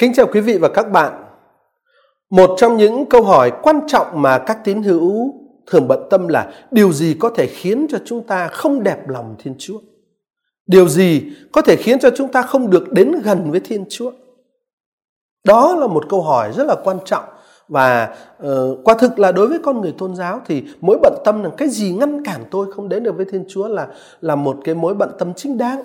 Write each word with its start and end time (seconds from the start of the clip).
Kính 0.00 0.12
chào 0.14 0.26
quý 0.26 0.40
vị 0.40 0.58
và 0.58 0.68
các 0.68 0.92
bạn. 0.92 1.24
Một 2.30 2.50
trong 2.56 2.76
những 2.76 3.06
câu 3.06 3.22
hỏi 3.22 3.52
quan 3.62 3.80
trọng 3.86 4.22
mà 4.22 4.38
các 4.38 4.58
tín 4.64 4.82
hữu 4.82 5.34
thường 5.66 5.88
bận 5.88 6.00
tâm 6.10 6.28
là 6.28 6.52
điều 6.70 6.92
gì 6.92 7.16
có 7.20 7.30
thể 7.30 7.46
khiến 7.46 7.86
cho 7.90 7.98
chúng 8.04 8.26
ta 8.26 8.48
không 8.48 8.82
đẹp 8.82 9.08
lòng 9.08 9.34
Thiên 9.38 9.54
Chúa? 9.58 9.78
Điều 10.66 10.88
gì 10.88 11.22
có 11.52 11.62
thể 11.62 11.76
khiến 11.76 11.98
cho 11.98 12.10
chúng 12.16 12.32
ta 12.32 12.42
không 12.42 12.70
được 12.70 12.92
đến 12.92 13.12
gần 13.24 13.50
với 13.50 13.60
Thiên 13.60 13.84
Chúa? 13.88 14.12
Đó 15.44 15.76
là 15.76 15.86
một 15.86 16.04
câu 16.08 16.22
hỏi 16.22 16.52
rất 16.56 16.66
là 16.66 16.76
quan 16.84 16.98
trọng 17.04 17.24
và 17.68 18.16
uh, 18.46 18.78
quả 18.84 18.94
thực 18.94 19.18
là 19.18 19.32
đối 19.32 19.46
với 19.46 19.58
con 19.58 19.80
người 19.80 19.94
tôn 19.98 20.16
giáo 20.16 20.40
thì 20.46 20.64
mối 20.80 20.98
bận 21.02 21.14
tâm 21.24 21.42
là 21.42 21.50
cái 21.56 21.68
gì 21.68 21.92
ngăn 21.92 22.24
cản 22.24 22.44
tôi 22.50 22.72
không 22.72 22.88
đến 22.88 23.02
được 23.02 23.16
với 23.16 23.26
Thiên 23.32 23.44
Chúa 23.48 23.68
là 23.68 23.88
là 24.20 24.34
một 24.34 24.56
cái 24.64 24.74
mối 24.74 24.94
bận 24.94 25.10
tâm 25.18 25.34
chính 25.34 25.58
đáng. 25.58 25.82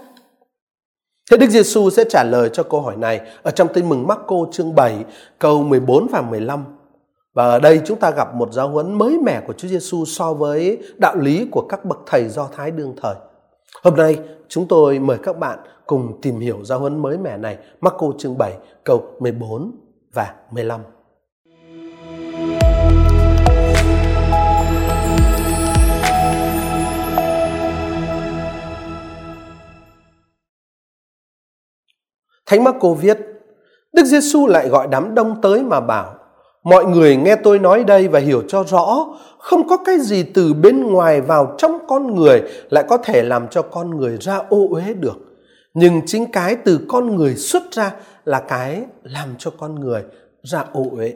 Thế 1.32 1.38
Đức 1.38 1.50
Giêsu 1.50 1.90
sẽ 1.90 2.04
trả 2.10 2.24
lời 2.24 2.50
cho 2.54 2.64
câu 2.64 2.82
hỏi 2.82 2.96
này 2.96 3.22
ở 3.44 3.52
trong 3.52 3.68
Tin 3.74 3.90
mừng 3.90 4.08
Marco 4.08 4.36
chương 4.52 4.76
7 4.76 5.06
câu 5.40 5.64
14 5.64 6.08
và 6.12 6.22
15. 6.22 6.64
Và 7.34 7.46
ở 7.46 7.60
đây 7.60 7.82
chúng 7.86 8.00
ta 8.00 8.12
gặp 8.12 8.36
một 8.36 8.54
giáo 8.54 8.70
huấn 8.70 8.94
mới 8.94 9.18
mẻ 9.24 9.42
của 9.48 9.54
Chúa 9.54 9.68
Giêsu 9.68 10.06
so 10.06 10.34
với 10.34 10.78
đạo 10.98 11.16
lý 11.16 11.48
của 11.52 11.62
các 11.70 11.86
bậc 11.86 12.00
thầy 12.06 12.30
Do 12.30 12.50
Thái 12.56 12.72
đương 12.72 12.94
thời. 13.02 13.16
Hôm 13.84 13.96
nay, 13.96 14.20
chúng 14.48 14.68
tôi 14.68 15.00
mời 15.00 15.18
các 15.24 15.38
bạn 15.38 15.60
cùng 15.86 16.22
tìm 16.22 16.40
hiểu 16.40 16.60
giáo 16.64 16.80
huấn 16.80 17.02
mới 17.02 17.18
mẻ 17.18 17.38
này, 17.38 17.58
Marco 17.82 18.08
chương 18.18 18.38
7 18.38 18.54
câu 18.84 19.04
14 19.20 19.72
và 20.14 20.34
15. 20.52 20.82
Thánh 32.46 32.64
Marco 32.64 32.94
viết, 32.94 33.18
Đức 33.94 34.04
Giêsu 34.04 34.48
lại 34.48 34.70
gọi 34.70 34.88
đám 34.92 35.16
đông 35.16 35.42
tới 35.42 35.64
mà 35.64 35.80
bảo, 35.80 36.16
mọi 36.64 36.86
người 36.86 37.16
nghe 37.16 37.36
tôi 37.36 37.60
nói 37.60 37.84
đây 37.84 38.08
và 38.08 38.20
hiểu 38.20 38.44
cho 38.48 38.64
rõ, 38.64 39.08
không 39.40 39.68
có 39.68 39.78
cái 39.78 40.00
gì 40.00 40.24
từ 40.34 40.54
bên 40.54 40.84
ngoài 40.84 41.22
vào 41.22 41.56
trong 41.58 41.88
con 41.88 42.16
người 42.16 42.42
lại 42.70 42.86
có 42.90 42.98
thể 42.98 43.24
làm 43.24 43.48
cho 43.48 43.62
con 43.62 43.98
người 43.98 44.18
ra 44.22 44.38
ô 44.50 44.68
uế 44.70 44.94
được. 44.94 45.18
Nhưng 45.74 46.02
chính 46.06 46.32
cái 46.32 46.56
từ 46.56 46.80
con 46.88 47.16
người 47.16 47.36
xuất 47.36 47.72
ra 47.72 47.96
là 48.26 48.40
cái 48.40 48.84
làm 49.04 49.30
cho 49.38 49.52
con 49.58 49.80
người 49.80 50.04
ra 50.44 50.66
ô 50.74 50.86
uế. 50.92 51.16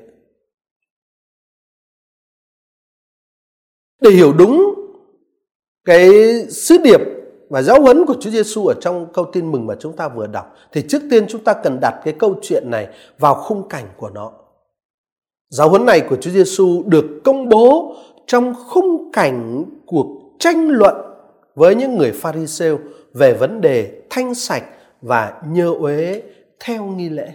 Để 4.02 4.12
hiểu 4.12 4.34
đúng 4.34 4.74
cái 5.86 6.10
sứ 6.50 6.78
điệp 6.78 7.00
và 7.50 7.62
giáo 7.62 7.82
huấn 7.82 8.06
của 8.06 8.16
Chúa 8.20 8.30
Giêsu 8.30 8.66
ở 8.66 8.74
trong 8.82 9.08
câu 9.14 9.26
tin 9.26 9.52
mừng 9.52 9.68
mà 9.68 9.76
chúng 9.80 9.96
ta 9.96 10.08
vừa 10.08 10.28
đọc, 10.28 10.56
thì 10.72 10.84
trước 10.90 11.02
tiên 11.12 11.26
chúng 11.30 11.44
ta 11.44 11.54
cần 11.54 11.80
đặt 11.82 12.02
cái 12.04 12.14
câu 12.20 12.36
chuyện 12.42 12.64
này 12.72 12.88
vào 13.20 13.36
khung 13.36 13.70
cảnh 13.70 13.86
của 13.98 14.10
nó. 14.10 14.32
Giáo 15.50 15.70
huấn 15.70 15.86
này 15.86 16.02
của 16.10 16.16
Chúa 16.16 16.32
Giêsu 16.32 16.84
được 16.86 17.06
công 17.24 17.50
bố 17.50 17.96
trong 18.28 18.54
khung 18.68 19.12
cảnh 19.12 19.66
cuộc 19.86 20.08
tranh 20.40 20.70
luận 20.70 20.96
với 21.56 21.76
những 21.76 21.98
người 21.98 22.12
Pharisêu 22.12 22.80
về 23.14 23.34
vấn 23.34 23.62
đề 23.62 24.02
thanh 24.10 24.36
sạch 24.36 24.64
và 25.02 25.42
nhơ 25.48 25.74
uế 25.80 26.22
theo 26.60 26.86
nghi 26.86 27.10
lễ. 27.10 27.30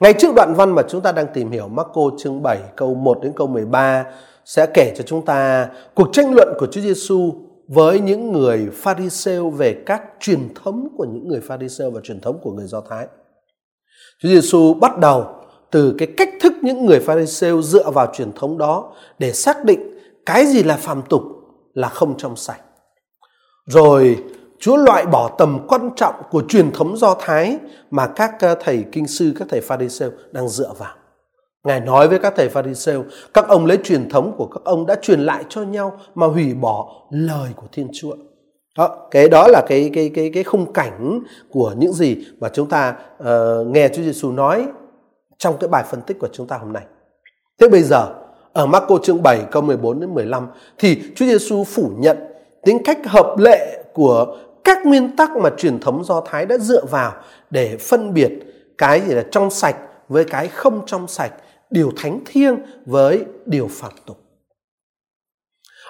Ngay 0.00 0.12
trước 0.12 0.34
đoạn 0.34 0.54
văn 0.54 0.74
mà 0.74 0.82
chúng 0.88 1.00
ta 1.00 1.12
đang 1.12 1.26
tìm 1.34 1.50
hiểu 1.50 1.68
Marco 1.68 2.02
chương 2.18 2.42
7 2.42 2.58
câu 2.76 2.94
1 2.94 3.22
đến 3.22 3.32
câu 3.36 3.46
13 3.46 4.04
sẽ 4.44 4.66
kể 4.74 4.94
cho 4.96 5.04
chúng 5.06 5.24
ta 5.24 5.68
cuộc 5.94 6.08
tranh 6.12 6.34
luận 6.34 6.48
của 6.58 6.66
Chúa 6.66 6.80
Giêsu 6.80 7.32
với 7.68 8.00
những 8.00 8.32
người 8.32 8.68
Pharisêu 8.72 9.50
về 9.50 9.82
các 9.86 10.02
truyền 10.20 10.54
thống 10.54 10.88
của 10.96 11.04
những 11.04 11.28
người 11.28 11.40
Pharisêu 11.40 11.90
và 11.90 12.00
truyền 12.04 12.20
thống 12.20 12.38
của 12.42 12.52
người 12.52 12.66
Do 12.66 12.80
Thái. 12.80 13.06
Chúa 14.18 14.28
Giêsu 14.28 14.74
bắt 14.74 14.98
đầu 14.98 15.26
từ 15.70 15.94
cái 15.98 16.08
cách 16.16 16.28
thức 16.40 16.52
những 16.62 16.86
người 16.86 17.00
Pharisêu 17.00 17.62
dựa 17.62 17.90
vào 17.90 18.12
truyền 18.14 18.32
thống 18.32 18.58
đó 18.58 18.92
để 19.18 19.32
xác 19.32 19.64
định 19.64 19.98
cái 20.26 20.46
gì 20.46 20.62
là 20.62 20.76
phàm 20.76 21.02
tục 21.02 21.22
là 21.74 21.88
không 21.88 22.16
trong 22.16 22.36
sạch. 22.36 22.60
Rồi 23.66 24.24
Chúa 24.58 24.76
loại 24.76 25.06
bỏ 25.06 25.34
tầm 25.38 25.66
quan 25.68 25.90
trọng 25.96 26.14
của 26.30 26.42
truyền 26.48 26.72
thống 26.72 26.96
Do 26.96 27.16
Thái 27.20 27.58
mà 27.90 28.06
các 28.06 28.34
thầy 28.60 28.84
kinh 28.92 29.06
sư, 29.06 29.32
các 29.38 29.48
thầy 29.50 29.60
Pharisêu 29.60 30.10
đang 30.32 30.48
dựa 30.48 30.72
vào. 30.78 30.94
Ngài 31.64 31.80
nói 31.80 32.08
với 32.08 32.18
các 32.18 32.32
thầy 32.36 32.48
Pharisêu, 32.48 33.04
các 33.34 33.48
ông 33.48 33.66
lấy 33.66 33.78
truyền 33.84 34.08
thống 34.08 34.34
của 34.36 34.46
các 34.46 34.60
ông 34.64 34.86
đã 34.86 34.94
truyền 35.02 35.20
lại 35.20 35.44
cho 35.48 35.62
nhau 35.62 35.98
mà 36.14 36.26
hủy 36.26 36.54
bỏ 36.54 36.92
lời 37.10 37.50
của 37.56 37.66
Thiên 37.72 37.88
Chúa. 37.92 38.16
Đó, 38.78 39.08
cái 39.10 39.28
đó 39.28 39.48
là 39.48 39.62
cái 39.68 39.90
cái 39.94 40.10
cái 40.14 40.30
cái 40.34 40.44
khung 40.44 40.72
cảnh 40.72 41.20
của 41.50 41.74
những 41.76 41.92
gì 41.92 42.16
mà 42.40 42.48
chúng 42.48 42.68
ta 42.68 42.96
uh, 43.22 43.26
nghe 43.66 43.88
Chúa 43.88 44.02
Giêsu 44.02 44.32
nói 44.32 44.66
trong 45.38 45.56
cái 45.60 45.68
bài 45.68 45.84
phân 45.90 46.00
tích 46.00 46.18
của 46.18 46.28
chúng 46.32 46.46
ta 46.46 46.56
hôm 46.56 46.72
nay. 46.72 46.82
Thế 47.60 47.68
bây 47.68 47.82
giờ 47.82 48.14
ở 48.52 48.66
Marco 48.66 48.98
chương 49.02 49.22
7 49.22 49.42
câu 49.50 49.62
14 49.62 50.00
đến 50.00 50.14
15 50.14 50.46
thì 50.78 51.02
Chúa 51.16 51.26
Giêsu 51.26 51.64
phủ 51.64 51.90
nhận 51.96 52.16
tính 52.64 52.78
cách 52.84 52.98
hợp 53.06 53.34
lệ 53.38 53.84
của 53.94 54.36
các 54.64 54.86
nguyên 54.86 55.16
tắc 55.16 55.36
mà 55.36 55.50
truyền 55.56 55.80
thống 55.80 56.04
Do 56.04 56.20
Thái 56.20 56.46
đã 56.46 56.58
dựa 56.58 56.84
vào 56.84 57.12
để 57.50 57.76
phân 57.76 58.14
biệt 58.14 58.32
cái 58.78 59.00
gì 59.00 59.14
là 59.14 59.24
trong 59.30 59.50
sạch 59.50 59.76
với 60.08 60.24
cái 60.24 60.48
không 60.48 60.82
trong 60.86 61.08
sạch 61.08 61.32
điều 61.70 61.92
thánh 61.96 62.20
thiêng 62.26 62.56
với 62.86 63.24
điều 63.46 63.68
phạm 63.70 63.92
tục. 64.06 64.16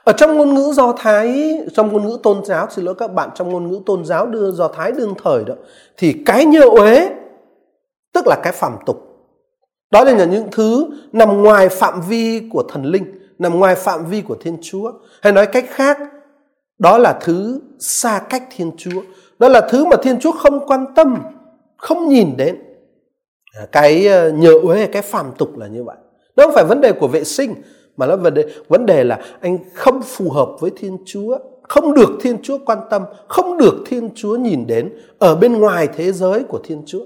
Ở 0.04 0.12
trong 0.12 0.36
ngôn 0.36 0.54
ngữ 0.54 0.72
Do 0.72 0.92
Thái, 0.98 1.58
trong 1.74 1.92
ngôn 1.92 2.08
ngữ 2.08 2.18
tôn 2.22 2.44
giáo, 2.44 2.66
xin 2.70 2.84
lỗi 2.84 2.94
các 2.98 3.12
bạn, 3.12 3.30
trong 3.34 3.52
ngôn 3.52 3.70
ngữ 3.70 3.80
tôn 3.86 4.04
giáo 4.04 4.26
đưa 4.26 4.50
Do 4.50 4.68
Thái 4.68 4.92
đương 4.92 5.14
thời 5.24 5.44
đó, 5.44 5.54
thì 5.96 6.22
cái 6.26 6.44
nhơ 6.44 6.60
uế, 6.60 7.08
tức 8.12 8.26
là 8.26 8.36
cái 8.42 8.52
phạm 8.52 8.76
tục. 8.86 9.00
Đó 9.90 10.04
là 10.04 10.24
những 10.24 10.48
thứ 10.52 10.86
nằm 11.12 11.42
ngoài 11.42 11.68
phạm 11.68 12.00
vi 12.08 12.48
của 12.52 12.62
thần 12.62 12.84
linh, 12.84 13.18
nằm 13.38 13.58
ngoài 13.58 13.74
phạm 13.74 14.06
vi 14.06 14.22
của 14.22 14.36
Thiên 14.40 14.58
Chúa. 14.62 14.92
Hay 15.22 15.32
nói 15.32 15.46
cách 15.46 15.64
khác, 15.68 15.98
đó 16.78 16.98
là 16.98 17.18
thứ 17.20 17.60
xa 17.78 18.22
cách 18.30 18.42
Thiên 18.56 18.70
Chúa. 18.76 19.02
Đó 19.38 19.48
là 19.48 19.68
thứ 19.70 19.84
mà 19.84 19.96
Thiên 20.02 20.20
Chúa 20.20 20.32
không 20.32 20.66
quan 20.66 20.86
tâm, 20.96 21.22
không 21.76 22.08
nhìn 22.08 22.36
đến 22.36 22.62
cái 23.72 24.06
ờ, 24.06 24.30
nhờ 24.30 24.52
uế, 24.62 24.86
cái 24.86 25.02
phàm 25.02 25.26
tục 25.38 25.58
là 25.58 25.66
như 25.66 25.84
vậy 25.84 25.96
nó 26.36 26.44
không 26.44 26.54
phải 26.54 26.64
vấn 26.64 26.80
đề 26.80 26.92
của 26.92 27.08
vệ 27.08 27.24
sinh, 27.24 27.54
mà 27.96 28.06
nó 28.06 28.16
vấn 28.16 28.34
đề 28.34 28.44
vấn 28.68 28.86
đề 28.86 29.04
là 29.04 29.18
anh 29.40 29.58
không 29.74 30.02
phù 30.02 30.30
hợp 30.30 30.48
với 30.60 30.70
thiên 30.76 30.98
chúa, 31.06 31.38
không 31.62 31.94
được 31.94 32.10
thiên 32.20 32.42
chúa 32.42 32.58
quan 32.66 32.78
tâm, 32.90 33.02
không 33.28 33.58
được 33.58 33.74
thiên 33.86 34.10
chúa 34.14 34.36
nhìn 34.36 34.66
đến 34.66 34.92
ở 35.18 35.36
bên 35.36 35.52
ngoài 35.52 35.88
thế 35.96 36.12
giới 36.12 36.42
của 36.42 36.60
thiên 36.64 36.82
chúa 36.86 37.04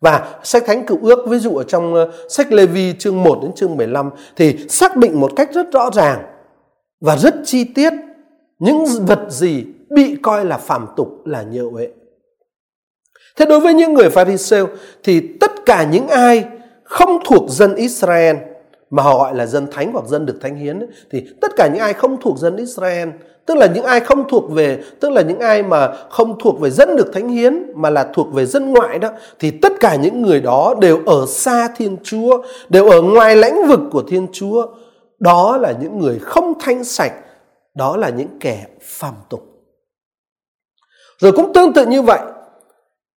và 0.00 0.40
sách 0.42 0.62
thánh 0.66 0.86
cựu 0.86 0.98
ước, 1.02 1.28
ví 1.28 1.38
dụ 1.38 1.56
ở 1.56 1.64
trong 1.64 1.94
ờ, 1.94 2.10
sách 2.28 2.52
Lê 2.52 2.66
Vi 2.66 2.94
chương 2.98 3.22
1 3.22 3.38
đến 3.42 3.52
chương 3.52 3.76
15 3.76 4.10
thì 4.36 4.56
xác 4.68 4.96
định 4.96 5.20
một 5.20 5.32
cách 5.36 5.50
rất 5.54 5.72
rõ 5.72 5.90
ràng 5.94 6.22
và 7.00 7.16
rất 7.16 7.34
chi 7.44 7.64
tiết 7.64 7.92
những 8.58 8.84
vật 9.06 9.20
gì 9.28 9.64
bị 9.90 10.16
coi 10.22 10.44
là 10.44 10.58
phàm 10.58 10.86
tục 10.96 11.26
là 11.26 11.42
nhờ 11.42 11.62
uế. 11.72 11.88
Thế 13.36 13.46
đối 13.46 13.60
với 13.60 13.74
những 13.74 13.94
người 13.94 14.10
Pharisêu 14.10 14.68
thì 15.02 15.20
tất 15.40 15.52
cả 15.66 15.84
những 15.84 16.08
ai 16.08 16.44
không 16.84 17.18
thuộc 17.24 17.44
dân 17.48 17.74
Israel, 17.74 18.36
mà 18.90 19.02
họ 19.02 19.18
gọi 19.18 19.34
là 19.34 19.46
dân 19.46 19.66
thánh 19.72 19.92
hoặc 19.92 20.04
dân 20.06 20.26
được 20.26 20.38
thánh 20.40 20.56
hiến 20.56 20.78
thì 21.10 21.26
tất 21.40 21.56
cả 21.56 21.66
những 21.66 21.82
ai 21.82 21.92
không 21.92 22.20
thuộc 22.20 22.38
dân 22.38 22.56
Israel, 22.56 23.08
tức 23.46 23.54
là 23.56 23.66
những 23.66 23.84
ai 23.84 24.00
không 24.00 24.28
thuộc 24.28 24.50
về, 24.50 24.82
tức 25.00 25.10
là 25.10 25.22
những 25.22 25.38
ai 25.38 25.62
mà 25.62 25.92
không 26.10 26.38
thuộc 26.40 26.60
về 26.60 26.70
dân 26.70 26.96
được 26.96 27.12
thánh 27.12 27.28
hiến, 27.28 27.72
mà 27.74 27.90
là 27.90 28.10
thuộc 28.14 28.32
về 28.32 28.46
dân 28.46 28.72
ngoại 28.72 28.98
đó, 28.98 29.10
thì 29.38 29.50
tất 29.50 29.72
cả 29.80 29.96
những 29.96 30.22
người 30.22 30.40
đó 30.40 30.74
đều 30.80 31.00
ở 31.06 31.26
xa 31.28 31.68
Thiên 31.76 31.96
Chúa, 32.02 32.42
đều 32.68 32.90
ở 32.90 33.02
ngoài 33.02 33.36
lãnh 33.36 33.66
vực 33.68 33.80
của 33.90 34.02
Thiên 34.02 34.26
Chúa. 34.32 34.66
Đó 35.18 35.56
là 35.56 35.74
những 35.80 35.98
người 35.98 36.18
không 36.18 36.52
thanh 36.60 36.84
sạch, 36.84 37.12
đó 37.74 37.96
là 37.96 38.08
những 38.08 38.28
kẻ 38.40 38.66
phàm 38.82 39.14
tục. 39.30 39.42
Rồi 41.18 41.32
cũng 41.32 41.52
tương 41.52 41.72
tự 41.72 41.86
như 41.86 42.02
vậy 42.02 42.20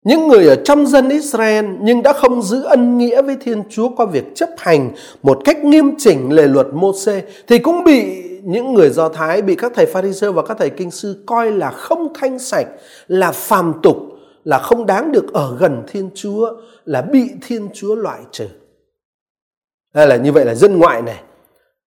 những 0.04 0.28
người 0.28 0.48
ở 0.48 0.56
trong 0.64 0.86
dân 0.86 1.08
Israel 1.08 1.66
nhưng 1.80 2.02
đã 2.02 2.12
không 2.12 2.42
giữ 2.42 2.62
ân 2.62 2.98
nghĩa 2.98 3.22
với 3.22 3.36
Thiên 3.40 3.62
Chúa 3.70 3.88
qua 3.96 4.06
việc 4.06 4.24
chấp 4.34 4.48
hành 4.58 4.90
một 5.22 5.38
cách 5.44 5.64
nghiêm 5.64 5.94
chỉnh 5.98 6.32
lề 6.32 6.46
luật 6.46 6.66
Môse 6.72 7.22
thì 7.46 7.58
cũng 7.58 7.84
bị 7.84 8.22
những 8.42 8.74
người 8.74 8.90
Do 8.90 9.08
Thái, 9.08 9.42
bị 9.42 9.54
các 9.54 9.72
thầy 9.74 9.86
Pharisee 9.86 10.30
và 10.30 10.42
các 10.42 10.56
thầy 10.58 10.70
kinh 10.70 10.90
sư 10.90 11.22
coi 11.26 11.52
là 11.52 11.70
không 11.70 12.12
thanh 12.14 12.38
sạch, 12.38 12.66
là 13.06 13.32
phàm 13.32 13.74
tục, 13.82 13.96
là 14.44 14.58
không 14.58 14.86
đáng 14.86 15.12
được 15.12 15.32
ở 15.32 15.56
gần 15.58 15.82
Thiên 15.88 16.10
Chúa, 16.14 16.50
là 16.84 17.02
bị 17.02 17.30
Thiên 17.46 17.68
Chúa 17.74 17.94
loại 17.94 18.20
trừ. 18.32 18.46
Đây 19.94 20.06
là 20.06 20.16
như 20.16 20.32
vậy 20.32 20.44
là 20.44 20.54
dân 20.54 20.78
ngoại 20.78 21.02
này. 21.02 21.20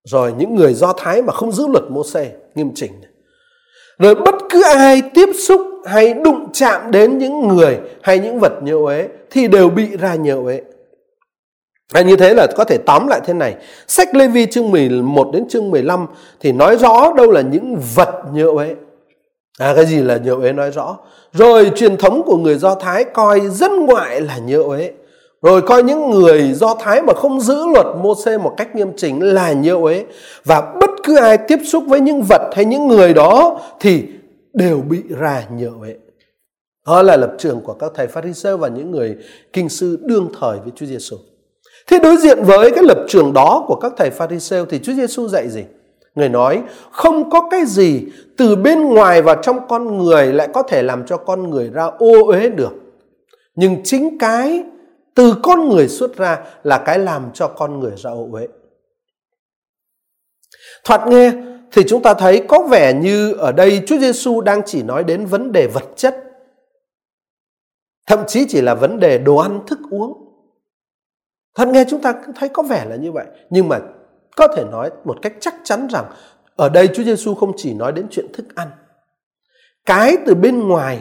Rồi 0.04 0.34
những 0.38 0.56
người 0.56 0.74
Do 0.74 0.94
Thái 0.98 1.22
mà 1.22 1.34
không 1.34 1.52
giữ 1.52 1.68
luật 1.68 1.84
Môse 1.90 2.32
nghiêm 2.56 2.72
chỉnh 2.76 2.92
này 3.02 3.11
rồi 4.02 4.16
bất 4.16 4.36
cứ 4.50 4.64
ai 4.64 5.02
tiếp 5.14 5.30
xúc 5.48 5.62
hay 5.86 6.14
đụng 6.14 6.48
chạm 6.54 6.92
đến 6.92 7.18
những 7.18 7.48
người 7.48 7.80
hay 8.02 8.20
những 8.20 8.40
vật 8.40 8.54
nhơ 8.64 8.74
uế 8.74 9.08
thì 9.32 9.48
đều 9.48 9.70
bị 9.70 9.98
ra 9.98 10.16
nhơ 10.16 10.36
uế 10.36 10.62
hay 11.94 12.04
như 12.04 12.16
thế 12.16 12.34
là 12.34 12.48
có 12.56 12.64
thể 12.64 12.78
tóm 12.78 13.08
lại 13.08 13.22
thế 13.26 13.34
này. 13.34 13.56
Sách 13.88 14.16
Lê 14.16 14.28
Vi 14.28 14.46
chương 14.46 14.72
11 14.72 15.30
đến 15.34 15.50
chương 15.50 15.72
15 15.72 16.08
thì 16.40 16.52
nói 16.52 16.78
rõ 16.78 17.14
đâu 17.14 17.32
là 17.32 17.42
những 17.42 17.78
vật 17.96 18.10
nhơ 18.34 18.46
uế. 18.46 18.76
À, 19.60 19.74
cái 19.76 19.86
gì 19.86 19.98
là 19.98 20.18
nhơ 20.18 20.36
uế 20.36 20.52
nói 20.52 20.72
rõ. 20.72 20.98
Rồi 21.34 21.72
truyền 21.76 21.98
thống 21.98 22.22
của 22.26 22.38
người 22.38 22.56
Do 22.56 22.76
Thái 22.76 23.04
coi 23.04 23.40
dân 23.40 23.86
ngoại 23.86 24.22
là 24.22 24.38
nhơ 24.38 24.64
uế. 24.64 24.92
rồi 25.42 25.62
coi 25.62 25.84
những 25.84 26.10
người 26.10 26.54
do 26.54 26.76
thái 26.76 27.02
mà 27.02 27.14
không 27.14 27.42
giữ 27.42 27.66
luật 27.74 27.86
mô 28.02 28.16
xê 28.26 28.38
một 28.38 28.54
cách 28.58 28.76
nghiêm 28.76 28.92
chỉnh 28.98 29.34
là 29.34 29.52
nhơ 29.52 29.76
uế 29.76 30.06
và 30.46 30.62
bất 30.62 30.91
cứ 31.04 31.18
ai 31.18 31.38
tiếp 31.38 31.60
xúc 31.64 31.84
với 31.88 32.02
những 32.02 32.22
vật 32.22 32.50
hay 32.56 32.66
những 32.66 32.88
người 32.88 33.14
đó 33.14 33.62
thì 33.80 34.04
đều 34.54 34.82
bị 34.82 35.02
ra 35.10 35.44
nhựa 35.58 35.74
vậy 35.80 35.98
đó 36.86 37.02
là 37.02 37.18
lập 37.18 37.36
trường 37.38 37.62
của 37.62 37.74
các 37.74 37.92
thầy 37.96 38.08
Pharisee 38.08 38.56
và 38.56 38.68
những 38.68 38.92
người 38.92 39.18
kinh 39.54 39.70
sư 39.70 40.00
đương 40.02 40.30
thời 40.40 40.60
với 40.60 40.72
Chúa 40.76 40.86
Giêsu. 40.86 41.18
Thế 41.88 42.00
đối 42.00 42.18
diện 42.18 42.44
với 42.44 42.72
cái 42.72 42.84
lập 42.84 43.06
trường 43.08 43.34
đó 43.34 43.66
của 43.68 43.76
các 43.76 43.94
thầy 43.98 44.10
Pharisee 44.10 44.66
thì 44.70 44.80
Chúa 44.80 44.94
Giêsu 44.94 45.28
dạy 45.28 45.50
gì? 45.50 45.64
Người 46.16 46.30
nói, 46.30 46.62
không 46.92 47.30
có 47.30 47.48
cái 47.52 47.66
gì 47.66 48.06
từ 48.38 48.56
bên 48.56 48.82
ngoài 48.82 49.22
vào 49.22 49.36
trong 49.42 49.68
con 49.68 49.98
người 49.98 50.34
lại 50.34 50.48
có 50.54 50.64
thể 50.64 50.84
làm 50.84 51.06
cho 51.06 51.18
con 51.18 51.50
người 51.50 51.70
ra 51.70 51.86
ô 51.86 52.26
uế 52.28 52.50
được. 52.50 52.72
Nhưng 53.56 53.82
chính 53.84 54.18
cái 54.18 54.64
từ 55.16 55.36
con 55.44 55.70
người 55.70 55.88
xuất 55.88 56.18
ra 56.18 56.40
là 56.64 56.78
cái 56.78 57.00
làm 57.00 57.24
cho 57.34 57.48
con 57.48 57.80
người 57.80 57.92
ra 57.98 58.12
ô 58.12 58.28
uế. 58.32 58.48
Thoạt 60.84 61.08
nghe 61.08 61.34
thì 61.72 61.84
chúng 61.88 62.02
ta 62.02 62.14
thấy 62.14 62.46
có 62.48 62.68
vẻ 62.70 62.94
như 62.94 63.34
ở 63.34 63.52
đây 63.52 63.84
Chúa 63.88 63.98
Giêsu 63.98 64.42
đang 64.42 64.62
chỉ 64.66 64.84
nói 64.84 65.04
đến 65.04 65.26
vấn 65.26 65.52
đề 65.52 65.68
vật 65.68 65.86
chất. 65.96 66.24
Thậm 68.08 68.20
chí 68.28 68.46
chỉ 68.50 68.62
là 68.62 68.76
vấn 68.76 69.00
đề 69.00 69.18
đồ 69.18 69.38
ăn 69.38 69.60
thức 69.68 69.80
uống. 69.92 70.14
Thật 71.56 71.68
nghe 71.68 71.86
chúng 71.90 72.02
ta 72.02 72.14
thấy 72.36 72.50
có 72.50 72.64
vẻ 72.64 72.86
là 72.86 72.96
như 72.96 73.12
vậy, 73.12 73.26
nhưng 73.50 73.68
mà 73.68 73.80
có 74.36 74.48
thể 74.56 74.64
nói 74.72 74.90
một 75.06 75.18
cách 75.22 75.34
chắc 75.40 75.56
chắn 75.64 75.88
rằng 75.88 76.06
ở 76.56 76.70
đây 76.70 76.88
Chúa 76.88 77.04
Giêsu 77.04 77.36
không 77.36 77.52
chỉ 77.58 77.74
nói 77.74 77.92
đến 77.92 78.08
chuyện 78.12 78.26
thức 78.34 78.46
ăn. 78.56 78.68
Cái 79.86 80.18
từ 80.26 80.36
bên 80.36 80.68
ngoài 80.68 81.00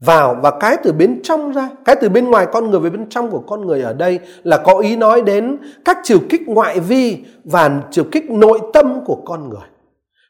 vào 0.00 0.36
và 0.42 0.50
cái 0.60 0.76
từ 0.82 0.92
bên 0.92 1.20
trong 1.22 1.52
ra, 1.52 1.70
cái 1.84 1.96
từ 2.00 2.08
bên 2.08 2.30
ngoài 2.30 2.46
con 2.52 2.70
người 2.70 2.80
về 2.80 2.90
bên 2.90 3.08
trong 3.08 3.30
của 3.30 3.38
con 3.38 3.66
người 3.66 3.82
ở 3.82 3.92
đây 3.92 4.18
là 4.42 4.56
có 4.56 4.78
ý 4.78 4.96
nói 4.96 5.22
đến 5.22 5.56
các 5.84 5.98
chiều 6.02 6.18
kích 6.28 6.42
ngoại 6.46 6.80
vi 6.80 7.24
và 7.44 7.82
chiều 7.90 8.04
kích 8.12 8.30
nội 8.30 8.60
tâm 8.72 9.04
của 9.04 9.16
con 9.24 9.48
người. 9.48 9.66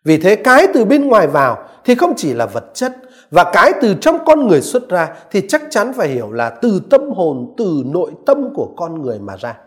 Vì 0.05 0.19
thế 0.19 0.37
cái 0.37 0.67
từ 0.75 0.85
bên 0.85 1.09
ngoài 1.09 1.27
vào 1.27 1.69
thì 1.85 1.95
không 1.95 2.13
chỉ 2.17 2.35
là 2.35 2.47
vật 2.47 2.65
chất 2.75 2.97
và 3.31 3.51
cái 3.53 3.73
từ 3.83 3.95
trong 4.01 4.19
con 4.27 4.47
người 4.47 4.61
xuất 4.63 4.89
ra 4.89 5.09
thì 5.31 5.43
chắc 5.49 5.63
chắn 5.71 5.93
phải 5.93 6.09
hiểu 6.09 6.33
là 6.33 6.51
từ 6.51 6.81
tâm 6.91 7.01
hồn, 7.11 7.55
từ 7.57 7.83
nội 7.87 8.11
tâm 8.27 8.55
của 8.55 8.75
con 8.77 9.03
người 9.03 9.19
mà 9.19 9.37
ra. 9.37 9.59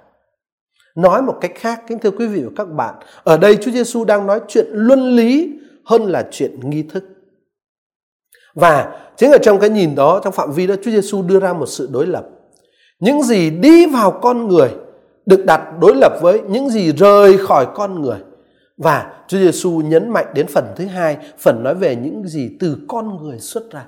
Nói 0.95 1.21
một 1.21 1.37
cách 1.41 1.51
khác, 1.55 1.81
kính 1.87 1.99
thưa 1.99 2.11
quý 2.11 2.27
vị 2.27 2.41
và 2.43 2.51
các 2.55 2.65
bạn, 2.65 2.95
ở 3.23 3.37
đây 3.37 3.55
Chúa 3.55 3.71
Giêsu 3.71 4.05
đang 4.05 4.27
nói 4.27 4.39
chuyện 4.47 4.65
luân 4.71 5.15
lý 5.15 5.59
hơn 5.85 6.01
là 6.01 6.27
chuyện 6.31 6.69
nghi 6.69 6.83
thức. 6.83 7.03
Và 8.55 8.99
chính 9.17 9.31
ở 9.31 9.37
trong 9.37 9.59
cái 9.59 9.69
nhìn 9.69 9.95
đó, 9.95 10.21
trong 10.23 10.33
phạm 10.33 10.51
vi 10.51 10.67
đó, 10.67 10.75
Chúa 10.83 10.91
Giêsu 10.91 11.21
đưa 11.21 11.39
ra 11.39 11.53
một 11.53 11.65
sự 11.65 11.89
đối 11.91 12.07
lập. 12.07 12.25
Những 12.99 13.23
gì 13.23 13.49
đi 13.49 13.85
vào 13.85 14.11
con 14.11 14.47
người 14.47 14.69
được 15.25 15.45
đặt 15.45 15.61
đối 15.79 15.95
lập 15.95 16.19
với 16.21 16.41
những 16.49 16.69
gì 16.69 16.93
rời 16.93 17.37
khỏi 17.37 17.67
con 17.75 18.01
người. 18.01 18.19
Và 18.77 19.11
Chúa 19.27 19.37
Giêsu 19.37 19.81
nhấn 19.85 20.09
mạnh 20.09 20.25
đến 20.33 20.47
phần 20.47 20.65
thứ 20.75 20.85
hai, 20.85 21.17
phần 21.39 21.63
nói 21.63 21.75
về 21.75 21.95
những 21.95 22.27
gì 22.27 22.49
từ 22.59 22.77
con 22.87 23.23
người 23.23 23.39
xuất 23.39 23.71
ra. 23.71 23.85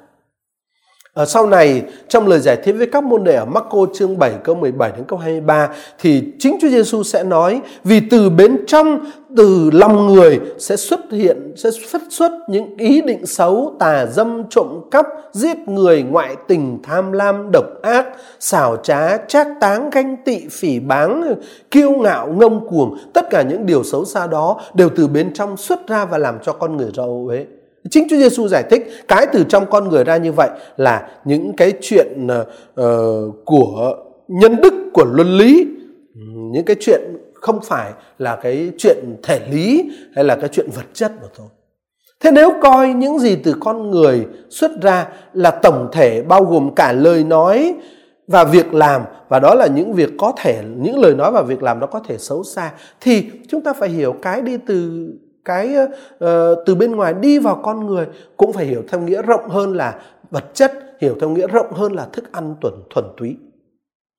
Ở 1.14 1.26
sau 1.26 1.48
này 1.48 1.84
trong 2.08 2.28
lời 2.28 2.40
giải 2.40 2.58
thích 2.64 2.76
với 2.78 2.88
các 2.88 3.04
môn 3.04 3.24
đệ 3.24 3.36
ở 3.36 3.46
Marco 3.46 3.86
chương 3.94 4.18
7 4.18 4.32
câu 4.44 4.56
17 4.56 4.92
đến 4.92 5.04
câu 5.08 5.20
23 5.20 5.70
thì 6.00 6.24
chính 6.40 6.58
Chúa 6.62 6.70
Giêsu 6.70 7.04
sẽ 7.04 7.24
nói 7.24 7.62
vì 7.84 8.00
từ 8.00 8.30
bên 8.30 8.66
trong 8.68 9.00
từ 9.38 9.70
lòng 9.74 10.14
người 10.14 10.40
sẽ 10.60 10.76
xuất 10.76 11.00
hiện 11.12 11.54
sẽ 11.56 11.72
xuất 11.72 12.02
xuất 12.10 12.32
những 12.50 12.78
ý 12.78 13.02
định 13.02 13.26
xấu, 13.26 13.76
tà 13.80 14.06
dâm, 14.06 14.44
trộm 14.50 14.68
cắp, 14.92 15.06
giết 15.32 15.58
người, 15.68 16.04
ngoại 16.04 16.36
tình, 16.48 16.80
tham 16.84 17.12
lam, 17.12 17.52
độc 17.52 17.66
ác, 17.82 18.06
xảo 18.40 18.78
trá, 18.78 19.18
trác 19.18 19.48
táng, 19.62 19.90
ganh 19.90 20.18
tị, 20.26 20.48
phỉ 20.52 20.80
báng, 20.80 21.36
kiêu 21.72 21.92
ngạo, 21.92 22.28
ngông 22.28 22.68
cuồng, 22.70 22.98
tất 23.14 23.30
cả 23.30 23.42
những 23.42 23.66
điều 23.66 23.84
xấu 23.84 24.06
xa 24.06 24.28
đó 24.28 24.62
đều 24.74 24.90
từ 24.96 25.08
bên 25.08 25.34
trong 25.34 25.58
xuất 25.58 25.88
ra 25.88 26.06
và 26.06 26.18
làm 26.18 26.36
cho 26.44 26.54
con 26.54 26.78
người 26.78 26.92
ra 26.94 27.04
ô 27.04 27.26
uế. 27.28 27.46
Chính 27.90 28.08
Chúa 28.10 28.18
Giêsu 28.18 28.48
giải 28.48 28.64
thích 28.70 28.88
cái 29.08 29.28
từ 29.34 29.44
trong 29.50 29.66
con 29.70 29.90
người 29.90 30.04
ra 30.04 30.18
như 30.18 30.32
vậy 30.32 30.50
là 30.78 31.10
những 31.26 31.54
cái 31.56 31.74
chuyện 31.82 32.28
uh, 32.28 33.36
của 33.46 33.96
nhân 34.28 34.56
đức 34.62 34.74
của 34.94 35.06
luân 35.06 35.38
lý, 35.38 35.68
những 36.52 36.66
cái 36.66 36.76
chuyện 36.80 37.02
không 37.34 37.60
phải 37.64 37.92
là 38.18 38.36
cái 38.36 38.72
chuyện 38.78 39.16
thể 39.24 39.40
lý 39.52 39.92
hay 40.16 40.24
là 40.24 40.36
cái 40.36 40.50
chuyện 40.50 40.70
vật 40.76 40.86
chất 40.94 41.12
mà 41.22 41.28
thôi. 41.38 41.48
Thế 42.20 42.32
nếu 42.32 42.50
coi 42.62 42.88
những 42.94 43.20
gì 43.20 43.36
từ 43.36 43.56
con 43.60 43.92
người 43.92 44.26
xuất 44.50 44.82
ra 44.82 45.08
là 45.34 45.52
tổng 45.52 45.90
thể 45.92 46.22
bao 46.22 46.44
gồm 46.44 46.76
cả 46.76 46.94
lời 46.94 47.24
nói 47.24 47.76
và 48.28 48.44
việc 48.44 48.74
làm 48.74 49.02
và 49.30 49.40
đó 49.40 49.56
là 49.56 49.68
những 49.68 49.94
việc 49.94 50.10
có 50.18 50.34
thể 50.38 50.64
những 50.78 51.00
lời 51.00 51.16
nói 51.16 51.32
và 51.32 51.42
việc 51.42 51.64
làm 51.64 51.80
nó 51.80 51.88
có 51.88 52.00
thể 52.00 52.18
xấu 52.18 52.44
xa 52.44 52.72
thì 53.02 53.30
chúng 53.48 53.62
ta 53.62 53.74
phải 53.74 53.90
hiểu 53.90 54.16
cái 54.22 54.42
đi 54.42 54.58
từ 54.58 55.08
cái 55.46 55.76
uh, 55.78 56.30
từ 56.66 56.76
bên 56.76 56.96
ngoài 56.96 57.14
đi 57.14 57.40
vào 57.40 57.62
con 57.64 57.88
người 57.88 58.08
cũng 58.38 58.54
phải 58.54 58.66
hiểu 58.66 58.84
theo 58.88 59.02
nghĩa 59.02 59.22
rộng 59.22 59.50
hơn 59.50 59.74
là 59.74 60.00
vật 60.32 60.46
chất 60.54 60.72
hiểu 61.00 61.16
theo 61.20 61.30
nghĩa 61.30 61.48
rộng 61.48 61.74
hơn 61.74 61.94
là 61.94 62.08
thức 62.14 62.32
ăn 62.32 62.56
thuần 62.62 62.74
thuần 62.90 63.06
túy 63.18 63.38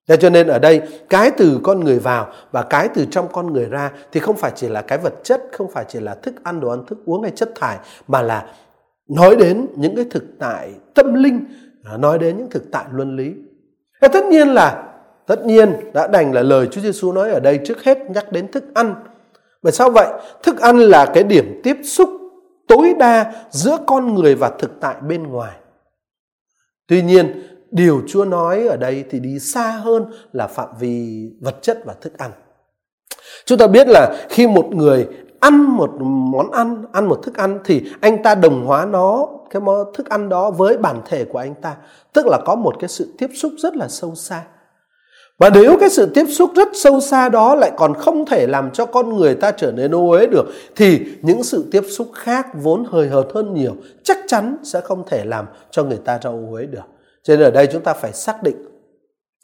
Thế 0.08 0.16
cho 0.16 0.30
nên 0.30 0.46
ở 0.46 0.58
đây 0.58 0.82
cái 1.08 1.30
từ 1.30 1.60
con 1.62 1.80
người 1.80 1.98
vào 1.98 2.32
và 2.52 2.62
cái 2.62 2.88
từ 2.94 3.06
trong 3.10 3.28
con 3.32 3.52
người 3.52 3.64
ra 3.64 3.92
thì 4.12 4.20
không 4.20 4.36
phải 4.36 4.52
chỉ 4.54 4.68
là 4.68 4.82
cái 4.82 4.98
vật 4.98 5.14
chất, 5.22 5.42
không 5.52 5.70
phải 5.70 5.84
chỉ 5.88 6.00
là 6.00 6.14
thức 6.14 6.34
ăn, 6.42 6.60
đồ 6.60 6.68
ăn, 6.68 6.86
thức 6.86 6.98
uống 7.04 7.22
hay 7.22 7.30
chất 7.30 7.50
thải 7.54 7.78
mà 8.08 8.22
là 8.22 8.46
nói 9.08 9.36
đến 9.36 9.66
những 9.76 9.96
cái 9.96 10.04
thực 10.10 10.24
tại 10.38 10.70
tâm 10.94 11.14
linh, 11.14 11.44
à, 11.84 11.96
nói 11.96 12.18
đến 12.18 12.36
những 12.36 12.50
thực 12.50 12.62
tại 12.72 12.84
luân 12.92 13.16
lý. 13.16 13.34
Thế 14.02 14.08
tất 14.08 14.24
nhiên 14.24 14.48
là 14.48 14.82
tất 15.26 15.44
nhiên 15.44 15.72
đã 15.94 16.06
đành 16.06 16.32
là 16.32 16.42
lời 16.42 16.68
Chúa 16.70 16.80
Giêsu 16.80 17.12
nói 17.12 17.30
ở 17.30 17.40
đây 17.40 17.60
trước 17.64 17.84
hết 17.84 17.98
nhắc 18.10 18.32
đến 18.32 18.52
thức 18.52 18.64
ăn 18.74 18.94
bởi 19.64 19.72
sao 19.72 19.90
vậy? 19.90 20.06
Thức 20.42 20.60
ăn 20.60 20.78
là 20.78 21.06
cái 21.06 21.24
điểm 21.24 21.60
tiếp 21.62 21.76
xúc 21.84 22.10
tối 22.68 22.94
đa 22.98 23.32
giữa 23.50 23.76
con 23.86 24.14
người 24.14 24.34
và 24.34 24.50
thực 24.58 24.70
tại 24.80 24.96
bên 25.08 25.22
ngoài. 25.22 25.52
Tuy 26.88 27.02
nhiên, 27.02 27.42
điều 27.70 28.02
Chúa 28.08 28.24
nói 28.24 28.66
ở 28.66 28.76
đây 28.76 29.04
thì 29.10 29.20
đi 29.20 29.38
xa 29.38 29.70
hơn 29.70 30.04
là 30.32 30.46
phạm 30.46 30.68
vi 30.80 31.26
vật 31.40 31.56
chất 31.62 31.78
và 31.84 31.94
thức 32.00 32.18
ăn. 32.18 32.30
Chúng 33.44 33.58
ta 33.58 33.66
biết 33.66 33.88
là 33.88 34.26
khi 34.28 34.46
một 34.46 34.66
người 34.70 35.08
ăn 35.40 35.62
một 35.62 35.90
món 36.32 36.50
ăn, 36.50 36.84
ăn 36.92 37.08
một 37.08 37.20
thức 37.22 37.36
ăn 37.36 37.58
thì 37.64 37.84
anh 38.00 38.22
ta 38.22 38.34
đồng 38.34 38.66
hóa 38.66 38.86
nó, 38.86 39.28
cái 39.50 39.60
món 39.60 39.92
thức 39.94 40.08
ăn 40.08 40.28
đó 40.28 40.50
với 40.50 40.76
bản 40.76 41.00
thể 41.06 41.24
của 41.24 41.38
anh 41.38 41.54
ta. 41.54 41.76
Tức 42.12 42.26
là 42.26 42.38
có 42.46 42.54
một 42.54 42.74
cái 42.80 42.88
sự 42.88 43.14
tiếp 43.18 43.30
xúc 43.34 43.52
rất 43.58 43.76
là 43.76 43.88
sâu 43.88 44.14
xa. 44.14 44.42
Và 45.38 45.50
nếu 45.54 45.76
cái 45.80 45.90
sự 45.90 46.06
tiếp 46.14 46.24
xúc 46.28 46.50
rất 46.56 46.68
sâu 46.74 47.00
xa 47.00 47.28
đó 47.28 47.54
lại 47.54 47.72
còn 47.76 47.94
không 47.94 48.26
thể 48.26 48.46
làm 48.46 48.70
cho 48.70 48.86
con 48.86 49.16
người 49.16 49.34
ta 49.34 49.50
trở 49.50 49.72
nên 49.72 49.94
ô 49.94 50.10
uế 50.10 50.26
được 50.26 50.44
thì 50.76 51.00
những 51.22 51.42
sự 51.42 51.64
tiếp 51.72 51.82
xúc 51.88 52.10
khác 52.14 52.46
vốn 52.54 52.84
hời 52.90 53.08
hợt 53.08 53.26
hơn 53.34 53.54
nhiều 53.54 53.76
chắc 54.02 54.18
chắn 54.26 54.56
sẽ 54.62 54.80
không 54.80 55.04
thể 55.06 55.24
làm 55.24 55.46
cho 55.70 55.84
người 55.84 55.98
ta 56.04 56.18
ra 56.22 56.30
ô 56.30 56.52
uế 56.52 56.66
được. 56.66 56.84
Cho 57.22 57.36
nên 57.36 57.44
ở 57.44 57.50
đây 57.50 57.66
chúng 57.72 57.82
ta 57.82 57.94
phải 57.94 58.12
xác 58.12 58.42
định 58.42 58.56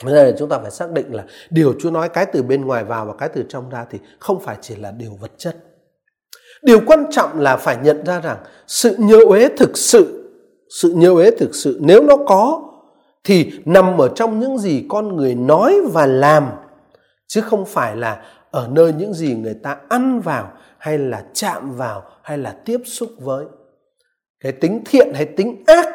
Thế 0.06 0.12
nên 0.12 0.34
chúng 0.38 0.48
ta 0.48 0.58
phải 0.58 0.70
xác 0.70 0.90
định 0.90 1.14
là 1.14 1.24
điều 1.50 1.74
Chúa 1.80 1.90
nói 1.90 2.08
cái 2.08 2.26
từ 2.26 2.42
bên 2.42 2.64
ngoài 2.64 2.84
vào 2.84 3.06
và 3.06 3.12
cái 3.18 3.28
từ 3.28 3.44
trong 3.48 3.70
ra 3.70 3.86
thì 3.90 3.98
không 4.18 4.40
phải 4.40 4.56
chỉ 4.60 4.76
là 4.76 4.90
điều 4.90 5.10
vật 5.20 5.30
chất. 5.38 5.56
Điều 6.62 6.80
quan 6.86 7.04
trọng 7.10 7.40
là 7.40 7.56
phải 7.56 7.76
nhận 7.82 8.04
ra 8.04 8.20
rằng 8.20 8.38
sự 8.66 8.96
nhớ 8.98 9.18
uế 9.26 9.48
thực 9.48 9.78
sự, 9.78 10.30
sự 10.80 10.92
nhớ 10.96 11.10
uế 11.10 11.30
thực 11.30 11.54
sự 11.54 11.78
nếu 11.80 12.02
nó 12.02 12.16
có 12.16 12.69
thì 13.24 13.52
nằm 13.64 14.00
ở 14.00 14.08
trong 14.14 14.40
những 14.40 14.58
gì 14.58 14.86
con 14.88 15.16
người 15.16 15.34
nói 15.34 15.80
và 15.92 16.06
làm, 16.06 16.50
chứ 17.26 17.40
không 17.40 17.66
phải 17.66 17.96
là 17.96 18.22
ở 18.50 18.68
nơi 18.70 18.92
những 18.92 19.14
gì 19.14 19.34
người 19.34 19.54
ta 19.54 19.76
ăn 19.88 20.20
vào, 20.20 20.52
hay 20.78 20.98
là 20.98 21.24
chạm 21.32 21.76
vào, 21.76 22.02
hay 22.22 22.38
là 22.38 22.56
tiếp 22.64 22.80
xúc 22.84 23.10
với 23.18 23.46
cái 24.40 24.52
tính 24.52 24.82
thiện 24.84 25.14
hay 25.14 25.26
tính 25.26 25.64
ác 25.66 25.86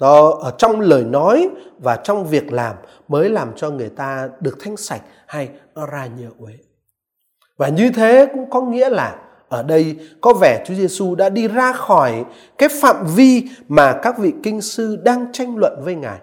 đó 0.00 0.38
ở 0.42 0.54
trong 0.58 0.80
lời 0.80 1.04
nói 1.04 1.48
và 1.78 1.96
trong 1.96 2.26
việc 2.26 2.52
làm 2.52 2.76
mới 3.08 3.28
làm 3.28 3.52
cho 3.56 3.70
người 3.70 3.88
ta 3.88 4.28
được 4.40 4.56
thanh 4.60 4.76
sạch 4.76 5.02
hay 5.26 5.48
ra 5.92 6.06
nhờ 6.06 6.28
uế 6.38 6.52
và 7.56 7.68
như 7.68 7.90
thế 7.94 8.26
cũng 8.32 8.50
có 8.50 8.60
nghĩa 8.60 8.90
là 8.90 9.16
ở 9.48 9.62
đây 9.62 9.96
có 10.20 10.34
vẻ 10.34 10.64
Chúa 10.66 10.74
Giêsu 10.74 11.14
đã 11.14 11.28
đi 11.28 11.48
ra 11.48 11.72
khỏi 11.72 12.24
cái 12.58 12.68
phạm 12.82 13.06
vi 13.16 13.48
mà 13.68 13.98
các 14.02 14.18
vị 14.18 14.32
kinh 14.42 14.60
sư 14.60 14.98
đang 15.04 15.26
tranh 15.32 15.56
luận 15.56 15.82
với 15.84 15.94
Ngài. 15.94 16.18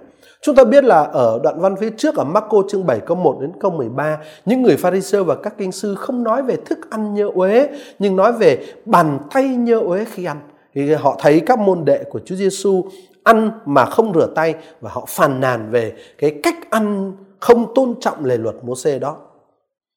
Chúng 0.48 0.56
ta 0.56 0.64
biết 0.64 0.84
là 0.84 1.04
ở 1.04 1.40
đoạn 1.44 1.60
văn 1.60 1.76
phía 1.76 1.90
trước 1.98 2.16
ở 2.16 2.24
Marco 2.24 2.64
chương 2.70 2.86
7 2.86 3.00
câu 3.00 3.18
1 3.18 3.38
đến 3.42 3.52
câu 3.60 3.72
13, 3.72 4.18
những 4.46 4.62
người 4.62 4.78
pharisêu 4.78 5.24
và 5.24 5.36
các 5.36 5.58
kinh 5.58 5.72
sư 5.72 5.96
không 5.96 6.24
nói 6.24 6.44
về 6.44 6.56
thức 6.66 6.90
ăn 6.90 7.14
nhơ 7.14 7.30
uế, 7.34 7.68
nhưng 8.00 8.16
nói 8.16 8.34
về 8.34 8.66
bàn 8.86 9.20
tay 9.32 9.44
nhơ 9.44 9.80
uế 9.80 10.06
khi 10.06 10.26
ăn. 10.26 10.40
Thì 10.74 10.94
họ 10.94 11.18
thấy 11.20 11.40
các 11.46 11.60
môn 11.60 11.86
đệ 11.86 12.04
của 12.04 12.20
Chúa 12.26 12.36
Giêsu 12.36 12.86
ăn 13.24 13.52
mà 13.66 13.86
không 13.86 14.14
rửa 14.14 14.28
tay 14.36 14.56
và 14.82 14.92
họ 14.94 15.06
phàn 15.08 15.40
nàn 15.40 15.72
về 15.72 15.94
cái 16.18 16.40
cách 16.44 16.70
ăn 16.70 17.14
không 17.40 17.74
tôn 17.76 17.96
trọng 18.00 18.26
lề 18.26 18.38
luật 18.38 18.56
Môse 18.64 19.00
đó. 19.00 19.18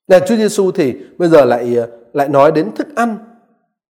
Là 0.08 0.18
Chúa 0.18 0.36
Giêsu 0.36 0.70
thì 0.70 0.94
bây 1.18 1.28
giờ 1.28 1.44
lại 1.44 1.76
lại 2.12 2.28
nói 2.28 2.52
đến 2.52 2.74
thức 2.74 2.88
ăn 2.96 3.16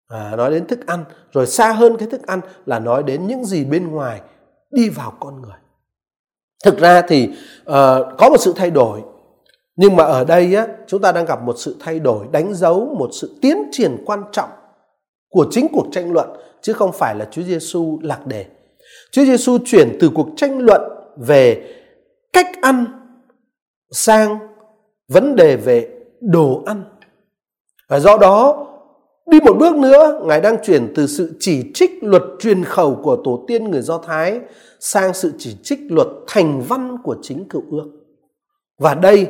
à, 0.09 0.33
nói 0.37 0.51
đến 0.51 0.67
thức 0.67 0.87
ăn 0.87 1.05
rồi 1.33 1.47
xa 1.47 1.73
hơn 1.73 1.97
cái 1.97 2.09
thức 2.09 2.27
ăn 2.27 2.41
là 2.67 2.79
nói 2.79 3.03
đến 3.03 3.27
những 3.27 3.45
gì 3.45 3.65
bên 3.65 3.91
ngoài 3.91 4.21
đi 4.71 4.89
vào 4.89 5.13
con 5.21 5.43
người 5.43 5.57
thực 6.65 6.79
ra 6.79 7.03
thì 7.03 7.29
uh, 7.29 7.73
có 8.19 8.29
một 8.31 8.37
sự 8.39 8.53
thay 8.57 8.71
đổi 8.71 9.01
nhưng 9.77 9.97
mà 9.97 10.05
ở 10.05 10.25
đây 10.25 10.55
á, 10.55 10.67
chúng 10.87 11.03
ta 11.03 11.13
đang 11.13 11.25
gặp 11.25 11.43
một 11.43 11.55
sự 11.59 11.77
thay 11.81 12.01
đổi 12.01 12.27
đánh 12.33 12.55
dấu 12.55 12.95
một 12.99 13.11
sự 13.13 13.39
tiến 13.43 13.57
triển 13.73 13.97
quan 14.07 14.23
trọng 14.33 14.49
của 15.31 15.47
chính 15.51 15.67
cuộc 15.73 15.87
tranh 15.93 16.13
luận 16.13 16.29
chứ 16.63 16.73
không 16.73 16.93
phải 16.93 17.15
là 17.15 17.29
Chúa 17.31 17.43
Giêsu 17.43 17.99
lạc 18.03 18.27
đề. 18.27 18.47
Chúa 19.13 19.25
Giêsu 19.25 19.59
chuyển 19.65 19.97
từ 20.01 20.11
cuộc 20.15 20.29
tranh 20.37 20.59
luận 20.59 20.81
về 21.17 21.75
cách 22.33 22.47
ăn 22.63 22.85
sang 23.91 24.39
vấn 25.09 25.37
đề 25.37 25.57
về 25.57 25.89
đồ 26.21 26.63
ăn. 26.67 26.85
Và 27.89 28.01
do 28.01 28.17
đó 28.17 28.67
đi 29.31 29.41
một 29.41 29.57
bước 29.59 29.77
nữa, 29.77 30.21
Ngài 30.25 30.41
đang 30.41 30.57
chuyển 30.63 30.93
từ 30.95 31.07
sự 31.07 31.37
chỉ 31.41 31.71
trích 31.75 31.91
luật 32.03 32.23
truyền 32.39 32.65
khẩu 32.65 32.95
của 33.03 33.17
tổ 33.25 33.45
tiên 33.47 33.71
người 33.71 33.83
Do 33.83 33.99
Thái 33.99 34.41
sang 34.81 35.15
sự 35.15 35.33
chỉ 35.39 35.57
trích 35.63 35.79
luật 35.89 36.09
thành 36.27 36.63
văn 36.69 36.97
của 37.05 37.17
chính 37.23 37.49
cựu 37.49 37.63
ước. 37.71 37.91
Và 38.79 38.95
đây 38.95 39.27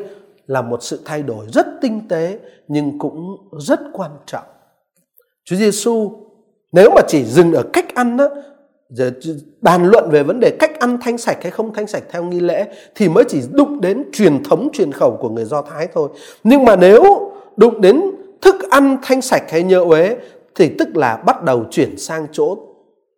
là 0.47 0.63
một 0.63 0.83
sự 0.83 1.01
thay 1.05 1.23
đổi 1.23 1.47
rất 1.53 1.67
tinh 1.81 2.09
tế 2.09 2.39
nhưng 2.69 2.99
cũng 2.99 3.37
rất 3.59 3.81
quan 3.93 4.11
trọng. 4.27 4.45
Chúa 5.45 5.57
Giêsu 5.57 6.11
nếu 6.73 6.91
mà 6.97 7.03
chỉ 7.09 7.25
dừng 7.25 7.53
ở 7.53 7.63
cách 7.73 7.95
ăn 7.95 8.17
đó, 8.17 8.29
giờ 8.89 9.13
bàn 9.61 9.87
luận 9.87 10.11
về 10.11 10.23
vấn 10.23 10.41
đề 10.41 10.57
cách 10.61 10.81
ăn 10.81 10.99
thanh 11.01 11.19
sạch 11.19 11.39
hay 11.43 11.51
không 11.51 11.75
thanh 11.75 11.87
sạch 11.87 12.03
theo 12.11 12.25
nghi 12.25 12.41
lễ 12.41 12.67
thì 12.95 13.09
mới 13.09 13.25
chỉ 13.29 13.41
đụng 13.53 13.81
đến 13.81 14.05
truyền 14.13 14.45
thống 14.45 14.69
truyền 14.73 14.93
khẩu 14.93 15.17
của 15.17 15.29
người 15.29 15.45
Do 15.45 15.63
Thái 15.63 15.89
thôi. 15.95 16.09
Nhưng 16.45 16.65
mà 16.65 16.77
nếu 16.77 17.33
đụng 17.57 17.81
đến 17.81 18.03
thức 18.43 18.71
ăn 18.71 18.99
thanh 19.03 19.23
sạch 19.23 19.43
hay 19.51 19.63
nhựa 19.63 19.85
uế 19.85 20.17
thì 20.55 20.71
tức 20.79 20.97
là 20.97 21.17
bắt 21.27 21.43
đầu 21.43 21.65
chuyển 21.71 21.99
sang 21.99 22.27
chỗ 22.33 22.59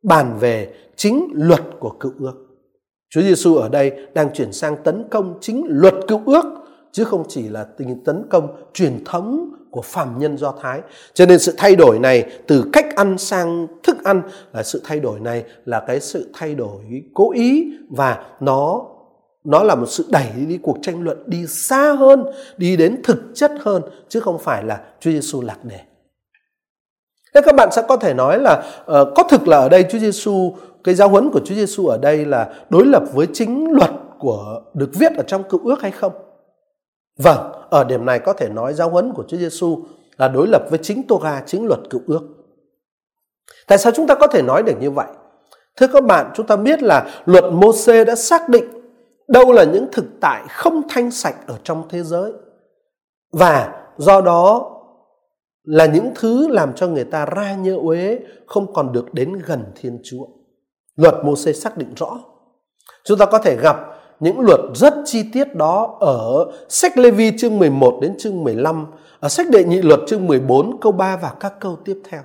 bàn 0.03 0.37
về 0.41 0.75
chính 0.97 1.29
luật 1.35 1.61
của 1.81 1.91
cựu 1.91 2.13
ước. 2.19 2.35
Chúa 3.11 3.21
Giêsu 3.21 3.55
ở 3.55 3.69
đây 3.69 3.93
đang 4.15 4.31
chuyển 4.35 4.53
sang 4.53 4.77
tấn 4.85 5.05
công 5.11 5.39
chính 5.41 5.65
luật 5.69 5.95
cựu 6.09 6.21
ước, 6.27 6.45
chứ 6.93 7.05
không 7.05 7.25
chỉ 7.29 7.49
là 7.49 7.65
tình 7.65 8.05
tấn 8.05 8.27
công 8.31 8.49
truyền 8.75 9.05
thống 9.05 9.51
của 9.71 9.83
phàm 9.83 10.19
nhân 10.19 10.39
Do 10.39 10.55
Thái. 10.63 10.81
Cho 11.15 11.27
nên 11.27 11.39
sự 11.39 11.55
thay 11.57 11.77
đổi 11.77 11.99
này 11.99 12.31
từ 12.47 12.65
cách 12.73 12.87
ăn 12.97 13.19
sang 13.19 13.67
thức 13.83 14.05
ăn 14.05 14.23
là 14.53 14.63
sự 14.63 14.81
thay 14.85 15.01
đổi 15.01 15.21
này 15.21 15.45
là 15.65 15.81
cái 15.87 16.01
sự 16.01 16.31
thay 16.35 16.55
đổi 16.55 17.03
cố 17.15 17.33
ý 17.33 17.73
và 17.91 18.27
nó 18.41 18.87
nó 19.45 19.63
là 19.63 19.75
một 19.75 19.87
sự 19.87 20.07
đẩy 20.11 20.27
đi 20.49 20.59
cuộc 20.63 20.79
tranh 20.83 21.03
luận 21.03 21.23
đi 21.27 21.47
xa 21.47 21.93
hơn, 21.93 22.25
đi 22.57 22.77
đến 22.77 23.01
thực 23.05 23.19
chất 23.35 23.53
hơn 23.61 23.83
chứ 24.09 24.21
không 24.21 24.39
phải 24.39 24.65
là 24.65 24.81
Chúa 25.01 25.11
Giêsu 25.11 25.43
lạc 25.43 25.65
đề. 25.65 25.81
Thế 27.35 27.41
các 27.45 27.55
bạn 27.55 27.69
sẽ 27.73 27.83
có 27.89 27.97
thể 27.97 28.15
nói 28.15 28.39
là 28.39 28.65
uh, 28.81 29.09
có 29.17 29.23
thực 29.31 29.49
là 29.49 29.57
ở 29.57 29.69
đây 29.69 29.85
Chúa 29.91 29.99
Giêsu 29.99 30.57
cái 30.85 30.95
giáo 30.95 31.09
huấn 31.09 31.31
của 31.31 31.41
Chúa 31.45 31.55
Giêsu 31.55 31.87
ở 31.87 31.99
đây 31.99 32.25
là 32.25 32.55
đối 32.71 32.87
lập 32.87 33.03
với 33.13 33.27
chính 33.33 33.73
luật 33.73 33.91
của 34.19 34.63
được 34.75 34.91
viết 34.95 35.13
ở 35.17 35.23
trong 35.23 35.43
cựu 35.49 35.61
ước 35.65 35.83
hay 35.83 35.91
không? 35.91 36.13
Vâng, 37.19 37.53
ở 37.71 37.85
điểm 37.85 38.05
này 38.05 38.19
có 38.19 38.33
thể 38.33 38.49
nói 38.49 38.75
giáo 38.75 38.89
huấn 38.89 39.13
của 39.13 39.25
Chúa 39.29 39.37
Giêsu 39.37 39.85
là 40.17 40.29
đối 40.29 40.49
lập 40.49 40.63
với 40.71 40.79
chính 40.83 41.07
Torah, 41.09 41.45
chính 41.47 41.67
luật 41.67 41.81
cựu 41.91 42.01
ước. 42.07 42.21
Tại 43.67 43.79
sao 43.79 43.93
chúng 43.93 44.07
ta 44.07 44.15
có 44.15 44.27
thể 44.27 44.43
nói 44.43 44.63
được 44.63 44.75
như 44.81 44.91
vậy? 44.91 45.07
Thưa 45.77 45.87
các 45.87 46.05
bạn, 46.05 46.31
chúng 46.35 46.47
ta 46.47 46.57
biết 46.57 46.83
là 46.83 47.11
luật 47.25 47.45
Môse 47.53 48.05
đã 48.05 48.15
xác 48.15 48.49
định 48.49 48.65
đâu 49.33 49.53
là 49.53 49.65
những 49.65 49.87
thực 49.93 50.05
tại 50.21 50.45
không 50.49 50.83
thanh 50.89 51.11
sạch 51.11 51.37
ở 51.47 51.59
trong 51.65 51.89
thế 51.89 52.03
giới. 52.03 52.33
Và 53.33 53.85
do 53.97 54.21
đó 54.21 54.71
là 55.65 55.87
những 55.87 56.13
thứ 56.15 56.49
làm 56.49 56.73
cho 56.75 56.87
người 56.87 57.05
ta 57.05 57.27
ra 57.27 57.55
nhơ 57.55 57.77
uế 57.77 58.19
không 58.47 58.73
còn 58.73 58.93
được 58.93 59.15
đến 59.15 59.33
gần 59.47 59.65
Thiên 59.77 59.99
Chúa. 60.05 60.27
Luật 60.97 61.15
mô 61.25 61.37
xê 61.37 61.53
xác 61.53 61.77
định 61.77 61.95
rõ. 61.97 62.19
Chúng 63.05 63.19
ta 63.19 63.27
có 63.27 63.39
thể 63.39 63.57
gặp 63.57 63.77
những 64.21 64.41
luật 64.41 64.61
rất 64.75 64.95
chi 65.05 65.23
tiết 65.33 65.55
đó 65.55 65.97
ở 66.01 66.47
sách 66.69 66.99
Lê 66.99 67.11
Vi 67.11 67.33
chương 67.39 67.59
11 67.59 67.99
đến 68.03 68.15
chương 68.19 68.45
15, 68.45 68.87
ở 69.21 69.29
sách 69.29 69.47
Đệ 69.51 69.65
Nhị 69.65 69.83
Luật 69.83 70.01
chương 70.07 70.27
14 70.27 70.81
câu 70.81 70.93
3 70.93 71.17
và 71.17 71.35
các 71.41 71.53
câu 71.61 71.77
tiếp 71.85 72.01
theo. 72.11 72.21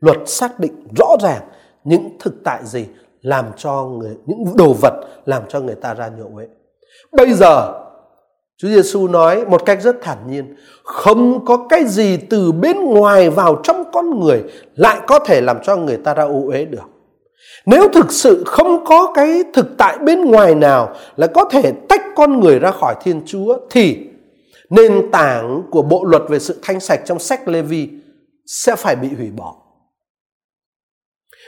Luật 0.00 0.16
xác 0.26 0.60
định 0.60 0.86
rõ 0.96 1.16
ràng 1.22 1.42
những 1.84 2.16
thực 2.20 2.34
tại 2.44 2.60
gì 2.64 2.86
làm 3.22 3.44
cho 3.56 3.84
người 3.84 4.16
những 4.26 4.56
đồ 4.56 4.72
vật 4.82 4.94
làm 5.24 5.42
cho 5.48 5.60
người 5.60 5.74
ta 5.74 5.94
ra 5.94 6.10
nhậu 6.18 6.32
ấy. 6.36 6.48
Bây 7.12 7.32
giờ 7.32 7.82
Chúa 8.58 8.68
Giêsu 8.68 9.08
nói 9.08 9.46
một 9.46 9.64
cách 9.66 9.82
rất 9.82 9.96
thản 10.02 10.18
nhiên, 10.30 10.56
không 10.84 11.44
có 11.44 11.66
cái 11.68 11.84
gì 11.84 12.16
từ 12.16 12.52
bên 12.52 12.84
ngoài 12.84 13.30
vào 13.30 13.60
trong 13.62 13.84
con 13.92 14.20
người 14.20 14.42
lại 14.74 15.00
có 15.06 15.18
thể 15.18 15.40
làm 15.40 15.58
cho 15.62 15.76
người 15.76 15.96
ta 15.96 16.14
ra 16.14 16.24
ô 16.24 16.42
uế 16.46 16.64
được. 16.64 16.84
Nếu 17.66 17.88
thực 17.88 18.12
sự 18.12 18.42
không 18.46 18.84
có 18.84 19.12
cái 19.14 19.42
thực 19.54 19.66
tại 19.78 19.98
bên 19.98 20.24
ngoài 20.24 20.54
nào 20.54 20.94
là 21.16 21.26
có 21.26 21.44
thể 21.44 21.72
tách 21.88 22.02
con 22.16 22.40
người 22.40 22.58
ra 22.58 22.70
khỏi 22.70 22.94
Thiên 23.02 23.22
Chúa 23.26 23.58
thì 23.70 23.98
nền 24.70 25.10
tảng 25.12 25.62
của 25.70 25.82
bộ 25.82 26.04
luật 26.04 26.22
về 26.28 26.38
sự 26.38 26.58
thanh 26.62 26.80
sạch 26.80 27.00
trong 27.04 27.18
sách 27.18 27.48
Lê 27.48 27.62
Vi 27.62 27.88
sẽ 28.46 28.76
phải 28.76 28.96
bị 28.96 29.08
hủy 29.16 29.30
bỏ. 29.30 29.54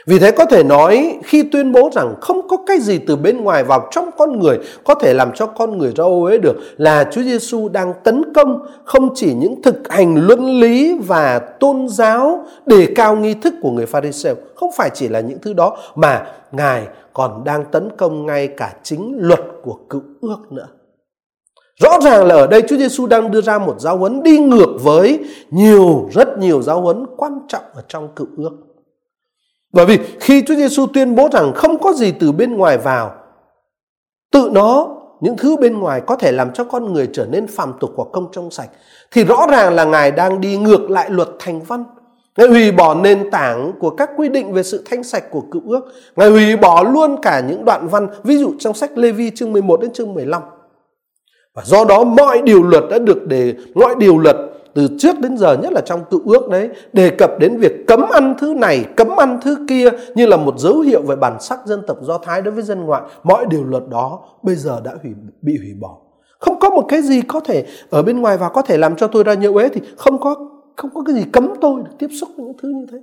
Vì 0.07 0.19
thế 0.19 0.31
có 0.31 0.45
thể 0.45 0.63
nói 0.63 1.17
khi 1.23 1.43
tuyên 1.43 1.71
bố 1.71 1.89
rằng 1.93 2.15
không 2.21 2.47
có 2.47 2.57
cái 2.67 2.79
gì 2.79 2.97
từ 2.97 3.15
bên 3.15 3.37
ngoài 3.37 3.63
vào 3.63 3.87
trong 3.91 4.09
con 4.17 4.39
người 4.39 4.59
có 4.83 4.93
thể 4.93 5.13
làm 5.13 5.31
cho 5.35 5.45
con 5.45 5.77
người 5.77 5.91
ra 5.95 6.03
ô 6.03 6.23
uế 6.23 6.37
được 6.37 6.55
là 6.77 7.09
Chúa 7.11 7.21
Giêsu 7.21 7.69
đang 7.69 7.93
tấn 8.03 8.33
công 8.33 8.65
không 8.83 9.09
chỉ 9.15 9.33
những 9.33 9.61
thực 9.61 9.91
hành 9.91 10.27
luân 10.27 10.59
lý 10.59 10.97
và 11.07 11.39
tôn 11.39 11.87
giáo 11.89 12.45
đề 12.65 12.87
cao 12.95 13.15
nghi 13.15 13.33
thức 13.33 13.53
của 13.61 13.71
người 13.71 13.85
Pharisee, 13.85 14.35
không 14.55 14.69
phải 14.77 14.89
chỉ 14.93 15.07
là 15.07 15.19
những 15.19 15.39
thứ 15.41 15.53
đó 15.53 15.77
mà 15.95 16.25
Ngài 16.51 16.87
còn 17.13 17.43
đang 17.43 17.65
tấn 17.71 17.89
công 17.97 18.25
ngay 18.25 18.47
cả 18.47 18.73
chính 18.83 19.13
luật 19.17 19.39
của 19.63 19.77
cựu 19.89 20.01
ước 20.21 20.51
nữa. 20.51 20.67
Rõ 21.81 21.99
ràng 22.01 22.25
là 22.25 22.35
ở 22.35 22.47
đây 22.47 22.61
Chúa 22.61 22.77
Giêsu 22.77 23.07
đang 23.07 23.31
đưa 23.31 23.41
ra 23.41 23.59
một 23.59 23.75
giáo 23.79 23.97
huấn 23.97 24.23
đi 24.23 24.39
ngược 24.39 24.77
với 24.83 25.19
nhiều 25.49 26.09
rất 26.11 26.37
nhiều 26.37 26.61
giáo 26.61 26.81
huấn 26.81 27.05
quan 27.17 27.39
trọng 27.47 27.63
ở 27.73 27.83
trong 27.87 28.07
cựu 28.15 28.27
ước. 28.37 28.68
Bởi 29.73 29.85
vì 29.85 29.99
khi 30.19 30.43
Chúa 30.47 30.55
Giêsu 30.55 30.85
tuyên 30.93 31.15
bố 31.15 31.29
rằng 31.31 31.53
không 31.55 31.79
có 31.79 31.93
gì 31.93 32.11
từ 32.11 32.31
bên 32.31 32.57
ngoài 32.57 32.77
vào, 32.77 33.15
tự 34.31 34.49
nó 34.53 34.95
những 35.21 35.37
thứ 35.37 35.57
bên 35.57 35.79
ngoài 35.79 36.01
có 36.07 36.15
thể 36.15 36.31
làm 36.31 36.53
cho 36.53 36.63
con 36.63 36.93
người 36.93 37.09
trở 37.13 37.25
nên 37.25 37.47
phàm 37.47 37.73
tục 37.79 37.91
hoặc 37.95 38.07
công 38.13 38.27
trong 38.31 38.51
sạch 38.51 38.69
thì 39.11 39.23
rõ 39.23 39.47
ràng 39.51 39.73
là 39.73 39.83
ngài 39.83 40.11
đang 40.11 40.41
đi 40.41 40.57
ngược 40.57 40.89
lại 40.89 41.09
luật 41.09 41.29
thành 41.39 41.61
văn. 41.61 41.83
Ngài 42.37 42.47
hủy 42.47 42.71
bỏ 42.71 42.95
nền 42.95 43.31
tảng 43.31 43.71
của 43.79 43.89
các 43.89 44.09
quy 44.17 44.29
định 44.29 44.53
về 44.53 44.63
sự 44.63 44.83
thanh 44.89 45.03
sạch 45.03 45.23
của 45.31 45.41
cựu 45.51 45.61
ước. 45.65 45.81
Ngài 46.15 46.29
hủy 46.29 46.57
bỏ 46.57 46.83
luôn 46.83 47.21
cả 47.21 47.39
những 47.39 47.65
đoạn 47.65 47.87
văn 47.87 48.07
ví 48.23 48.37
dụ 48.37 48.53
trong 48.59 48.73
sách 48.73 48.97
Lê 48.97 49.11
Vi 49.11 49.31
chương 49.35 49.53
11 49.53 49.81
đến 49.81 49.93
chương 49.93 50.13
15 50.13 50.41
và 51.53 51.63
do 51.65 51.85
đó 51.85 52.03
mọi 52.03 52.41
điều 52.41 52.63
luật 52.63 52.83
đã 52.89 52.99
được 52.99 53.27
để 53.27 53.53
mọi 53.75 53.95
điều 53.99 54.17
luật 54.17 54.35
từ 54.79 54.87
trước 54.97 55.19
đến 55.19 55.37
giờ, 55.37 55.57
nhất 55.57 55.73
là 55.73 55.81
trong 55.81 56.05
cựu 56.11 56.21
ước 56.25 56.49
đấy, 56.49 56.69
đề 56.93 57.09
cập 57.09 57.39
đến 57.39 57.57
việc 57.57 57.87
cấm 57.87 58.01
ăn 58.11 58.35
thứ 58.39 58.53
này, 58.53 58.85
cấm 58.95 59.07
ăn 59.17 59.39
thứ 59.41 59.65
kia 59.69 59.89
như 60.15 60.25
là 60.25 60.37
một 60.37 60.59
dấu 60.59 60.79
hiệu 60.79 61.01
về 61.01 61.15
bản 61.15 61.37
sắc 61.39 61.59
dân 61.65 61.81
tộc 61.87 61.97
do 62.01 62.17
thái 62.17 62.41
đối 62.41 62.53
với 62.53 62.63
dân 62.63 62.85
ngoại. 62.85 63.01
Mọi 63.23 63.45
điều 63.49 63.63
luật 63.63 63.83
đó 63.89 64.19
bây 64.43 64.55
giờ 64.55 64.81
đã 64.83 64.91
hủy, 65.03 65.11
bị 65.41 65.57
hủy 65.57 65.73
bỏ. 65.79 65.97
Không 66.39 66.59
có 66.59 66.69
một 66.69 66.85
cái 66.87 67.01
gì 67.01 67.21
có 67.21 67.39
thể 67.39 67.65
ở 67.89 68.03
bên 68.03 68.21
ngoài 68.21 68.37
và 68.37 68.49
có 68.49 68.61
thể 68.61 68.77
làm 68.77 68.95
cho 68.95 69.07
tôi 69.07 69.23
ra 69.23 69.33
nhậu 69.33 69.53
uế 69.53 69.69
thì 69.69 69.81
không 69.97 70.21
có 70.21 70.35
không 70.75 70.91
có 70.93 71.03
cái 71.05 71.15
gì 71.15 71.23
cấm 71.31 71.53
tôi 71.61 71.81
được 71.85 71.91
tiếp 71.99 72.07
xúc 72.21 72.29
với 72.37 72.45
những 72.45 72.57
thứ 72.61 72.69
như 72.69 72.85
thế. 72.91 72.97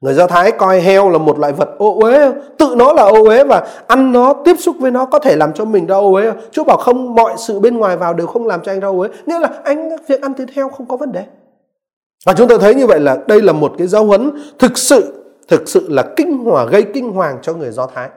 Người 0.00 0.14
Do 0.14 0.26
Thái 0.26 0.52
coi 0.52 0.80
heo 0.80 1.10
là 1.10 1.18
một 1.18 1.38
loại 1.38 1.52
vật 1.52 1.68
ô 1.78 2.00
uế, 2.00 2.32
tự 2.58 2.74
nó 2.76 2.92
là 2.92 3.02
ô 3.02 3.24
uế 3.24 3.44
và 3.44 3.68
ăn 3.86 4.12
nó, 4.12 4.34
tiếp 4.44 4.56
xúc 4.58 4.76
với 4.78 4.90
nó 4.90 5.06
có 5.06 5.18
thể 5.18 5.36
làm 5.36 5.52
cho 5.52 5.64
mình 5.64 5.86
ra 5.86 5.96
ô 5.96 6.12
uế. 6.12 6.32
Chúa 6.50 6.64
bảo 6.64 6.76
không, 6.76 7.14
mọi 7.14 7.34
sự 7.36 7.60
bên 7.60 7.76
ngoài 7.76 7.96
vào 7.96 8.14
đều 8.14 8.26
không 8.26 8.46
làm 8.46 8.60
cho 8.62 8.72
anh 8.72 8.80
ra 8.80 8.88
ô 8.88 8.98
uế. 8.98 9.08
Nghĩa 9.26 9.38
là 9.38 9.50
anh 9.64 9.90
việc 10.08 10.22
ăn 10.22 10.34
thịt 10.34 10.50
heo 10.50 10.68
không 10.68 10.88
có 10.88 10.96
vấn 10.96 11.12
đề. 11.12 11.24
Và 12.26 12.32
chúng 12.32 12.48
ta 12.48 12.54
thấy 12.60 12.74
như 12.74 12.86
vậy 12.86 13.00
là 13.00 13.18
đây 13.28 13.42
là 13.42 13.52
một 13.52 13.72
cái 13.78 13.86
giáo 13.86 14.04
huấn 14.04 14.30
thực 14.58 14.78
sự, 14.78 15.24
thực 15.48 15.68
sự 15.68 15.86
là 15.88 16.04
kinh 16.16 16.38
hoàng, 16.38 16.68
gây 16.70 16.82
kinh 16.94 17.12
hoàng 17.12 17.38
cho 17.42 17.54
người 17.54 17.70
Do 17.70 17.86
Thái. 17.86 18.08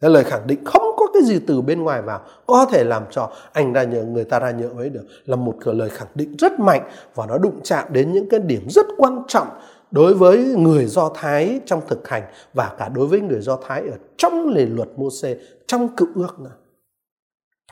Cái 0.00 0.10
lời 0.10 0.24
khẳng 0.24 0.46
định 0.46 0.64
không 0.64 0.82
có 0.96 1.06
cái 1.14 1.22
gì 1.22 1.40
từ 1.46 1.60
bên 1.60 1.82
ngoài 1.82 2.02
vào 2.02 2.20
có 2.46 2.66
thể 2.72 2.84
làm 2.84 3.02
cho 3.10 3.30
anh 3.52 3.72
ra 3.72 3.82
nhờ 3.82 4.04
người 4.04 4.24
ta 4.24 4.38
ra 4.38 4.50
nhớ 4.50 4.68
ấy 4.78 4.88
được 4.88 5.04
là 5.26 5.36
một 5.36 5.54
lời 5.64 5.88
khẳng 5.90 6.08
định 6.14 6.36
rất 6.38 6.60
mạnh 6.60 6.82
và 7.14 7.26
nó 7.26 7.38
đụng 7.38 7.60
chạm 7.62 7.84
đến 7.92 8.12
những 8.12 8.28
cái 8.28 8.40
điểm 8.40 8.66
rất 8.70 8.86
quan 8.96 9.22
trọng 9.28 9.48
đối 9.90 10.14
với 10.14 10.38
người 10.38 10.86
Do 10.86 11.10
Thái 11.14 11.60
trong 11.66 11.80
thực 11.88 12.08
hành 12.08 12.22
và 12.54 12.72
cả 12.78 12.88
đối 12.88 13.06
với 13.06 13.20
người 13.20 13.40
Do 13.40 13.58
Thái 13.68 13.80
ở 13.80 13.96
trong 14.16 14.48
lề 14.48 14.66
luật 14.66 14.88
Môse 14.96 15.36
trong 15.66 15.96
cựu 15.96 16.08
ước 16.14 16.40
nữa. 16.40 16.50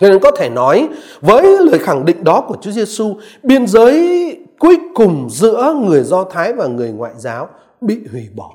Cho 0.01 0.09
nên 0.09 0.19
có 0.21 0.31
thể 0.31 0.51
nói 0.51 0.89
với 1.21 1.43
lời 1.61 1.79
khẳng 1.79 2.05
định 2.05 2.25
đó 2.25 2.45
của 2.49 2.57
Chúa 2.61 2.71
Giêsu, 2.71 3.15
biên 3.43 3.67
giới 3.67 4.39
cuối 4.59 4.77
cùng 4.95 5.29
giữa 5.31 5.75
người 5.87 6.03
Do 6.03 6.25
Thái 6.25 6.53
và 6.53 6.67
người 6.67 6.93
ngoại 6.93 7.13
giáo 7.17 7.49
bị 7.81 8.01
hủy 8.13 8.29
bỏ. 8.35 8.53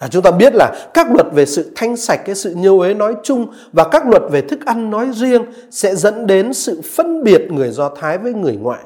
À, 0.00 0.08
chúng 0.08 0.22
ta 0.22 0.30
biết 0.30 0.54
là 0.54 0.90
các 0.94 1.06
luật 1.14 1.26
về 1.32 1.46
sự 1.46 1.72
thanh 1.76 1.96
sạch, 1.96 2.20
cái 2.24 2.34
sự 2.34 2.54
nhiêu 2.54 2.80
ế 2.80 2.94
nói 2.94 3.16
chung 3.22 3.46
và 3.72 3.88
các 3.88 4.06
luật 4.06 4.22
về 4.30 4.40
thức 4.40 4.66
ăn 4.66 4.90
nói 4.90 5.10
riêng 5.12 5.42
sẽ 5.70 5.96
dẫn 5.96 6.26
đến 6.26 6.54
sự 6.54 6.80
phân 6.84 7.24
biệt 7.24 7.52
người 7.52 7.70
Do 7.70 7.88
Thái 7.88 8.18
với 8.18 8.34
người 8.34 8.56
ngoại. 8.56 8.84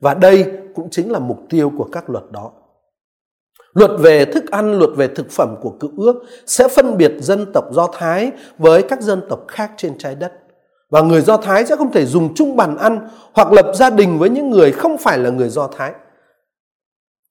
Và 0.00 0.14
đây 0.14 0.44
cũng 0.74 0.90
chính 0.90 1.12
là 1.12 1.18
mục 1.18 1.38
tiêu 1.50 1.72
của 1.78 1.88
các 1.92 2.10
luật 2.10 2.24
đó. 2.30 2.52
Luật 3.76 3.90
về 3.98 4.24
thức 4.24 4.50
ăn, 4.50 4.78
luật 4.78 4.90
về 4.96 5.08
thực 5.08 5.30
phẩm 5.30 5.56
của 5.62 5.70
cựu 5.70 5.90
ước 5.96 6.22
sẽ 6.46 6.68
phân 6.68 6.96
biệt 6.96 7.12
dân 7.18 7.52
tộc 7.52 7.64
Do 7.72 7.88
Thái 7.92 8.32
với 8.58 8.82
các 8.82 9.00
dân 9.00 9.22
tộc 9.28 9.44
khác 9.48 9.72
trên 9.76 9.98
trái 9.98 10.14
đất. 10.14 10.32
Và 10.90 11.00
người 11.00 11.20
Do 11.20 11.36
Thái 11.36 11.66
sẽ 11.66 11.76
không 11.76 11.92
thể 11.92 12.06
dùng 12.06 12.34
chung 12.34 12.56
bàn 12.56 12.76
ăn 12.76 13.08
hoặc 13.32 13.52
lập 13.52 13.72
gia 13.74 13.90
đình 13.90 14.18
với 14.18 14.30
những 14.30 14.50
người 14.50 14.72
không 14.72 14.98
phải 14.98 15.18
là 15.18 15.30
người 15.30 15.48
Do 15.48 15.68
Thái. 15.76 15.92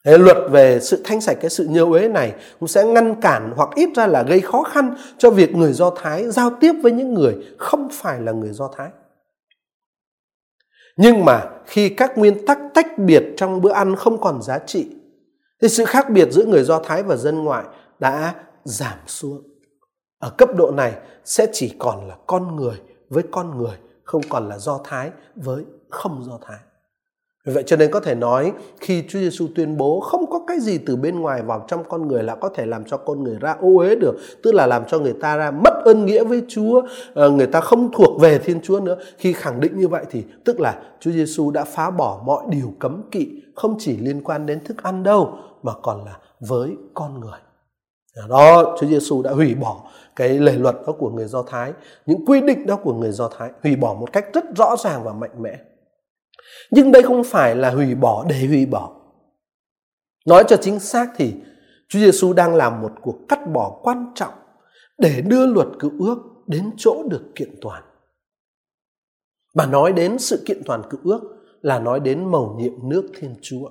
Thế 0.06 0.18
luật 0.18 0.38
về 0.52 0.80
sự 0.80 1.02
thanh 1.04 1.22
sạch 1.22 1.38
cái 1.42 1.50
sự 1.50 1.68
nhơ 1.70 1.84
uế 1.84 2.08
này 2.08 2.34
cũng 2.60 2.68
sẽ 2.68 2.84
ngăn 2.84 3.22
cản 3.22 3.54
hoặc 3.56 3.70
ít 3.76 3.90
ra 3.96 4.08
là 4.08 4.24
gây 4.24 4.42
khó 4.42 4.64
khăn 4.64 4.96
cho 5.18 5.30
việc 5.30 5.56
người 5.56 5.74
Do 5.74 5.90
Thái 5.90 6.32
giao 6.32 6.52
tiếp 6.60 6.74
với 6.84 6.92
những 6.92 7.14
người 7.14 7.36
không 7.58 7.90
phải 7.92 8.22
là 8.22 8.32
người 8.32 8.52
Do 8.52 8.70
Thái. 8.78 8.90
Nhưng 10.98 11.26
mà 11.26 11.44
khi 11.66 11.90
các 11.90 12.18
nguyên 12.18 12.46
tắc 12.46 12.60
tách 12.74 12.98
biệt 12.98 13.24
trong 13.38 13.62
bữa 13.62 13.72
ăn 13.72 13.96
không 13.96 14.22
còn 14.22 14.42
giá 14.42 14.60
trị 14.60 14.88
thì 15.62 15.68
sự 15.68 15.86
khác 15.86 16.10
biệt 16.10 16.32
giữa 16.32 16.46
người 16.46 16.64
Do 16.64 16.80
Thái 16.80 17.04
và 17.04 17.16
dân 17.16 17.44
ngoại 17.44 17.66
đã 18.00 18.36
giảm 18.64 19.00
xuống. 19.08 19.44
Ở 20.20 20.30
cấp 20.38 20.50
độ 20.58 20.72
này 20.72 20.94
sẽ 21.26 21.48
chỉ 21.54 21.76
còn 21.80 22.08
là 22.08 22.16
con 22.28 22.56
người 22.56 22.82
với 23.10 23.24
con 23.32 23.58
người, 23.58 23.78
không 24.04 24.22
còn 24.30 24.50
là 24.50 24.58
Do 24.58 24.80
Thái 24.84 25.12
với 25.36 25.64
không 25.90 26.24
Do 26.24 26.40
Thái. 26.42 26.60
Vì 27.46 27.54
vậy 27.54 27.64
cho 27.66 27.78
nên 27.78 27.92
có 27.92 28.00
thể 28.00 28.16
nói 28.16 28.54
khi 28.80 29.04
Chúa 29.08 29.20
Giêsu 29.20 29.48
tuyên 29.56 29.78
bố 29.78 30.00
không 30.00 30.30
có 30.30 30.42
cái 30.48 30.60
gì 30.60 30.78
từ 30.78 30.96
bên 30.96 31.20
ngoài 31.20 31.42
vào 31.42 31.66
trong 31.68 31.84
con 31.90 32.08
người 32.08 32.24
là 32.24 32.36
có 32.36 32.50
thể 32.50 32.66
làm 32.66 32.86
cho 32.86 32.98
con 32.98 33.24
người 33.24 33.38
ra 33.42 33.56
ô 33.62 33.78
uế 33.78 33.96
được, 33.96 34.16
tức 34.44 34.52
là 34.56 34.68
làm 34.68 34.86
cho 34.88 35.00
người 35.00 35.16
ta 35.22 35.38
ra 35.38 35.52
mất 35.52 35.75
ơn 35.86 36.06
nghĩa 36.06 36.24
với 36.24 36.44
Chúa, 36.48 36.82
ờ, 37.14 37.30
người 37.30 37.48
ta 37.48 37.62
không 37.62 37.92
thuộc 37.92 38.22
về 38.22 38.40
Thiên 38.40 38.62
Chúa 38.62 38.80
nữa. 38.80 38.98
Khi 39.18 39.34
khẳng 39.34 39.60
định 39.60 39.80
như 39.80 39.88
vậy 39.88 40.06
thì 40.12 40.24
tức 40.46 40.60
là 40.60 40.82
Chúa 41.00 41.12
Giêsu 41.12 41.52
đã 41.52 41.64
phá 41.64 41.90
bỏ 41.90 42.22
mọi 42.26 42.44
điều 42.50 42.74
cấm 42.80 43.02
kỵ 43.12 43.42
không 43.56 43.76
chỉ 43.80 43.98
liên 43.98 44.24
quan 44.24 44.46
đến 44.46 44.64
thức 44.64 44.84
ăn 44.84 45.04
đâu 45.04 45.38
mà 45.64 45.74
còn 45.84 46.06
là 46.06 46.18
với 46.40 46.76
con 46.94 47.20
người. 47.20 47.40
À, 48.16 48.24
đó, 48.30 48.76
Chúa 48.80 48.88
Giêsu 48.88 49.22
đã 49.22 49.32
hủy 49.32 49.56
bỏ 49.56 49.82
cái 50.16 50.30
lề 50.30 50.52
luật 50.52 50.76
đó 50.88 50.94
của 50.94 51.10
người 51.10 51.28
Do 51.28 51.44
Thái, 51.44 51.74
những 52.06 52.26
quy 52.26 52.42
định 52.42 52.66
đó 52.66 52.76
của 52.76 52.94
người 52.94 53.12
Do 53.12 53.30
Thái, 53.38 53.50
hủy 53.64 53.76
bỏ 53.76 53.94
một 53.94 54.14
cách 54.14 54.26
rất 54.34 54.44
rõ 54.56 54.76
ràng 54.84 55.04
và 55.04 55.14
mạnh 55.14 55.42
mẽ. 55.42 55.60
Nhưng 56.72 56.92
đây 56.92 57.04
không 57.04 57.24
phải 57.24 57.56
là 57.56 57.70
hủy 57.70 57.96
bỏ 57.96 58.26
để 58.30 58.46
hủy 58.48 58.66
bỏ. 58.66 58.92
Nói 60.26 60.44
cho 60.48 60.58
chính 60.58 60.80
xác 60.80 61.08
thì 61.18 61.34
Chúa 61.90 62.00
Giêsu 62.00 62.34
đang 62.34 62.56
làm 62.56 62.82
một 62.82 62.92
cuộc 63.02 63.18
cắt 63.30 63.40
bỏ 63.54 63.80
quan 63.84 64.12
trọng 64.16 64.34
để 64.98 65.22
đưa 65.22 65.46
luật 65.46 65.68
cựu 65.80 65.92
ước 66.00 66.18
đến 66.48 66.72
chỗ 66.78 67.04
được 67.10 67.24
kiện 67.36 67.56
toàn. 67.62 67.84
Bà 69.56 69.66
nói 69.66 69.94
đến 69.94 70.20
sự 70.20 70.44
kiện 70.46 70.62
toàn 70.66 70.82
cựu 70.90 71.00
ước 71.04 71.22
là 71.62 71.80
nói 71.80 72.00
đến 72.00 72.32
mầu 72.32 72.56
nhiệm 72.60 72.90
nước 72.90 73.12
Thiên 73.20 73.36
Chúa. 73.42 73.70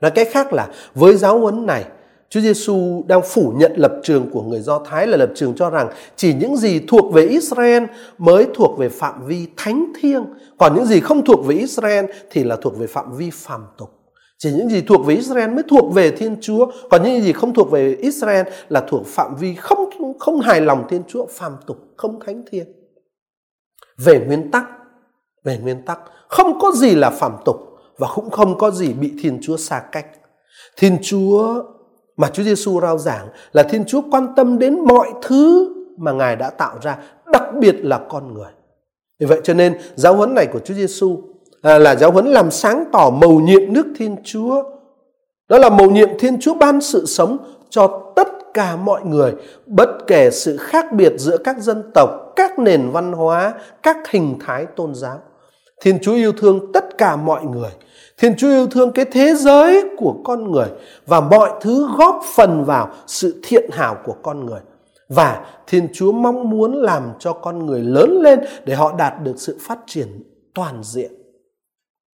Nói 0.00 0.10
cách 0.10 0.28
khác 0.30 0.52
là 0.52 0.72
với 0.94 1.16
giáo 1.16 1.38
huấn 1.38 1.66
này, 1.66 1.84
Chúa 2.28 2.40
Giêsu 2.40 3.04
đang 3.06 3.22
phủ 3.22 3.52
nhận 3.56 3.72
lập 3.76 4.00
trường 4.02 4.30
của 4.30 4.42
người 4.42 4.60
Do 4.60 4.78
Thái 4.78 5.06
là 5.06 5.16
lập 5.16 5.30
trường 5.34 5.54
cho 5.54 5.70
rằng 5.70 5.88
chỉ 6.16 6.34
những 6.34 6.56
gì 6.56 6.80
thuộc 6.88 7.12
về 7.12 7.26
Israel 7.26 7.84
mới 8.18 8.46
thuộc 8.54 8.78
về 8.78 8.88
phạm 8.88 9.26
vi 9.26 9.46
thánh 9.56 9.92
thiêng, 10.00 10.24
còn 10.58 10.74
những 10.74 10.84
gì 10.84 11.00
không 11.00 11.24
thuộc 11.24 11.46
về 11.46 11.56
Israel 11.56 12.04
thì 12.30 12.44
là 12.44 12.56
thuộc 12.62 12.78
về 12.78 12.86
phạm 12.86 13.16
vi 13.16 13.30
phàm 13.32 13.64
tục. 13.78 14.03
Chỉ 14.44 14.52
những 14.52 14.68
gì 14.68 14.82
thuộc 14.82 15.06
về 15.06 15.14
Israel 15.14 15.50
mới 15.50 15.62
thuộc 15.68 15.94
về 15.94 16.10
Thiên 16.10 16.36
Chúa, 16.40 16.66
còn 16.90 17.02
những 17.02 17.22
gì 17.22 17.32
không 17.32 17.54
thuộc 17.54 17.70
về 17.70 17.96
Israel 18.00 18.46
là 18.68 18.84
thuộc 18.88 19.06
phạm 19.06 19.34
vi 19.36 19.54
không 19.54 19.90
không 20.18 20.40
hài 20.40 20.60
lòng 20.60 20.86
Thiên 20.88 21.02
Chúa, 21.08 21.26
phàm 21.26 21.52
tục, 21.66 21.76
không 21.96 22.20
thánh 22.26 22.42
thiên 22.50 22.66
Về 23.98 24.24
nguyên 24.26 24.50
tắc, 24.50 24.64
về 25.44 25.58
nguyên 25.62 25.82
tắc, 25.84 25.98
không 26.28 26.58
có 26.60 26.72
gì 26.72 26.94
là 26.94 27.10
phàm 27.10 27.32
tục 27.44 27.56
và 27.98 28.08
cũng 28.14 28.30
không 28.30 28.58
có 28.58 28.70
gì 28.70 28.92
bị 28.92 29.12
Thiên 29.22 29.38
Chúa 29.42 29.56
xa 29.56 29.82
cách. 29.92 30.06
Thiên 30.76 30.98
Chúa 31.02 31.62
mà 32.16 32.30
Chúa 32.32 32.42
Giêsu 32.42 32.80
rao 32.80 32.98
giảng 32.98 33.28
là 33.52 33.62
Thiên 33.62 33.84
Chúa 33.84 34.00
quan 34.10 34.28
tâm 34.36 34.58
đến 34.58 34.80
mọi 34.80 35.12
thứ 35.22 35.74
mà 35.98 36.12
Ngài 36.12 36.36
đã 36.36 36.50
tạo 36.50 36.78
ra, 36.82 36.98
đặc 37.32 37.42
biệt 37.60 37.76
là 37.78 38.00
con 38.08 38.34
người. 38.34 38.52
Vì 39.20 39.26
vậy 39.26 39.40
cho 39.44 39.54
nên 39.54 39.78
giáo 39.94 40.16
huấn 40.16 40.34
này 40.34 40.46
của 40.46 40.58
Chúa 40.58 40.74
Giêsu 40.74 41.33
à, 41.72 41.78
là 41.78 41.96
giáo 41.96 42.10
huấn 42.10 42.26
làm 42.26 42.50
sáng 42.50 42.84
tỏ 42.92 43.10
mầu 43.10 43.40
nhiệm 43.40 43.72
nước 43.72 43.86
Thiên 43.96 44.16
Chúa. 44.24 44.62
Đó 45.48 45.58
là 45.58 45.70
mầu 45.70 45.90
nhiệm 45.90 46.08
Thiên 46.18 46.40
Chúa 46.40 46.54
ban 46.54 46.80
sự 46.80 47.06
sống 47.06 47.38
cho 47.70 48.12
tất 48.16 48.28
cả 48.54 48.76
mọi 48.76 49.04
người, 49.04 49.32
bất 49.66 49.88
kể 50.06 50.30
sự 50.30 50.56
khác 50.56 50.92
biệt 50.92 51.12
giữa 51.16 51.36
các 51.36 51.58
dân 51.58 51.90
tộc, 51.94 52.32
các 52.36 52.58
nền 52.58 52.90
văn 52.90 53.12
hóa, 53.12 53.54
các 53.82 53.96
hình 54.10 54.38
thái 54.46 54.66
tôn 54.76 54.94
giáo. 54.94 55.18
Thiên 55.82 55.98
Chúa 56.02 56.14
yêu 56.14 56.32
thương 56.32 56.72
tất 56.72 56.98
cả 56.98 57.16
mọi 57.16 57.44
người 57.44 57.70
Thiên 58.18 58.36
Chúa 58.36 58.48
yêu 58.48 58.66
thương 58.66 58.92
cái 58.92 59.04
thế 59.04 59.34
giới 59.34 59.84
của 59.96 60.14
con 60.24 60.50
người 60.50 60.68
và 61.06 61.20
mọi 61.20 61.50
thứ 61.60 61.88
góp 61.98 62.22
phần 62.34 62.64
vào 62.64 62.88
sự 63.06 63.40
thiện 63.42 63.70
hảo 63.72 63.96
của 64.04 64.14
con 64.22 64.46
người. 64.46 64.60
Và 65.08 65.46
Thiên 65.66 65.88
Chúa 65.94 66.12
mong 66.12 66.50
muốn 66.50 66.74
làm 66.74 67.02
cho 67.18 67.32
con 67.32 67.66
người 67.66 67.80
lớn 67.80 68.20
lên 68.22 68.40
để 68.64 68.74
họ 68.74 68.94
đạt 68.98 69.22
được 69.22 69.34
sự 69.36 69.58
phát 69.60 69.78
triển 69.86 70.22
toàn 70.54 70.82
diện. 70.82 71.12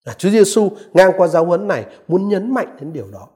À, 0.03 0.13
Chúa 0.17 0.29
Giêsu 0.29 0.69
ngang 0.93 1.11
qua 1.17 1.27
giáo 1.27 1.45
huấn 1.45 1.67
này 1.67 1.85
muốn 2.07 2.29
nhấn 2.29 2.53
mạnh 2.53 2.75
đến 2.79 2.93
điều 2.93 3.05
đó. 3.11 3.27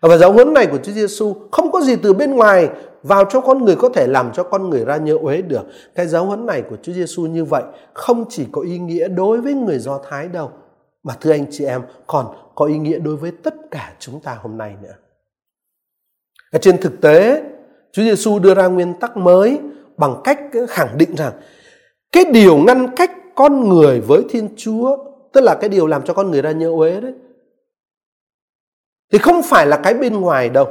À, 0.00 0.08
và 0.08 0.16
giáo 0.16 0.32
huấn 0.32 0.54
này 0.54 0.66
của 0.66 0.78
Chúa 0.82 0.92
Giêsu 0.92 1.34
không 1.52 1.70
có 1.72 1.80
gì 1.80 1.96
từ 1.96 2.12
bên 2.12 2.30
ngoài 2.30 2.68
vào 3.02 3.24
cho 3.24 3.40
con 3.40 3.64
người 3.64 3.76
có 3.76 3.88
thể 3.88 4.06
làm 4.06 4.32
cho 4.32 4.42
con 4.42 4.70
người 4.70 4.84
ra 4.84 4.96
nhớ 4.96 5.16
uế 5.20 5.42
được. 5.42 5.62
Cái 5.94 6.06
giáo 6.06 6.24
huấn 6.24 6.46
này 6.46 6.62
của 6.62 6.76
Chúa 6.82 6.92
Giêsu 6.92 7.22
như 7.22 7.44
vậy 7.44 7.62
không 7.92 8.24
chỉ 8.28 8.46
có 8.52 8.60
ý 8.60 8.78
nghĩa 8.78 9.08
đối 9.08 9.40
với 9.40 9.54
người 9.54 9.78
Do 9.78 10.00
Thái 10.08 10.28
đâu 10.28 10.50
mà 11.02 11.14
thưa 11.20 11.30
anh 11.30 11.46
chị 11.50 11.64
em 11.64 11.82
còn 12.06 12.26
có 12.54 12.64
ý 12.64 12.78
nghĩa 12.78 12.98
đối 12.98 13.16
với 13.16 13.32
tất 13.42 13.54
cả 13.70 13.92
chúng 13.98 14.20
ta 14.20 14.38
hôm 14.42 14.58
nay 14.58 14.74
nữa. 14.82 14.94
Ở 16.52 16.58
trên 16.58 16.78
thực 16.80 17.00
tế, 17.00 17.42
Chúa 17.92 18.02
Giêsu 18.02 18.38
đưa 18.38 18.54
ra 18.54 18.66
nguyên 18.66 18.94
tắc 19.00 19.16
mới 19.16 19.58
bằng 19.96 20.20
cách 20.24 20.40
khẳng 20.68 20.98
định 20.98 21.14
rằng 21.14 21.32
cái 22.12 22.24
điều 22.24 22.56
ngăn 22.56 22.96
cách 22.96 23.10
con 23.34 23.68
người 23.68 24.00
với 24.00 24.22
Thiên 24.30 24.48
Chúa, 24.56 24.96
tức 25.34 25.40
là 25.40 25.54
cái 25.54 25.68
điều 25.68 25.86
làm 25.86 26.02
cho 26.04 26.14
con 26.14 26.30
người 26.30 26.42
ra 26.42 26.50
nhớ 26.50 26.70
uế 26.70 27.00
đấy, 27.00 27.12
thì 29.12 29.18
không 29.18 29.42
phải 29.42 29.66
là 29.66 29.76
cái 29.76 29.94
bên 29.94 30.20
ngoài 30.20 30.48
đâu. 30.48 30.66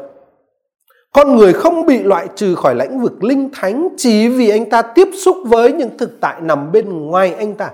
Con 1.11 1.35
người 1.35 1.53
không 1.53 1.85
bị 1.85 2.03
loại 2.03 2.27
trừ 2.35 2.55
khỏi 2.55 2.75
lãnh 2.75 2.99
vực 2.99 3.23
linh 3.23 3.49
thánh 3.53 3.89
chỉ 3.97 4.27
vì 4.27 4.49
anh 4.49 4.69
ta 4.69 4.81
tiếp 4.81 5.07
xúc 5.13 5.37
với 5.45 5.73
những 5.73 5.97
thực 5.97 6.11
tại 6.21 6.41
nằm 6.41 6.71
bên 6.71 7.07
ngoài 7.07 7.33
anh 7.33 7.55
ta. 7.55 7.71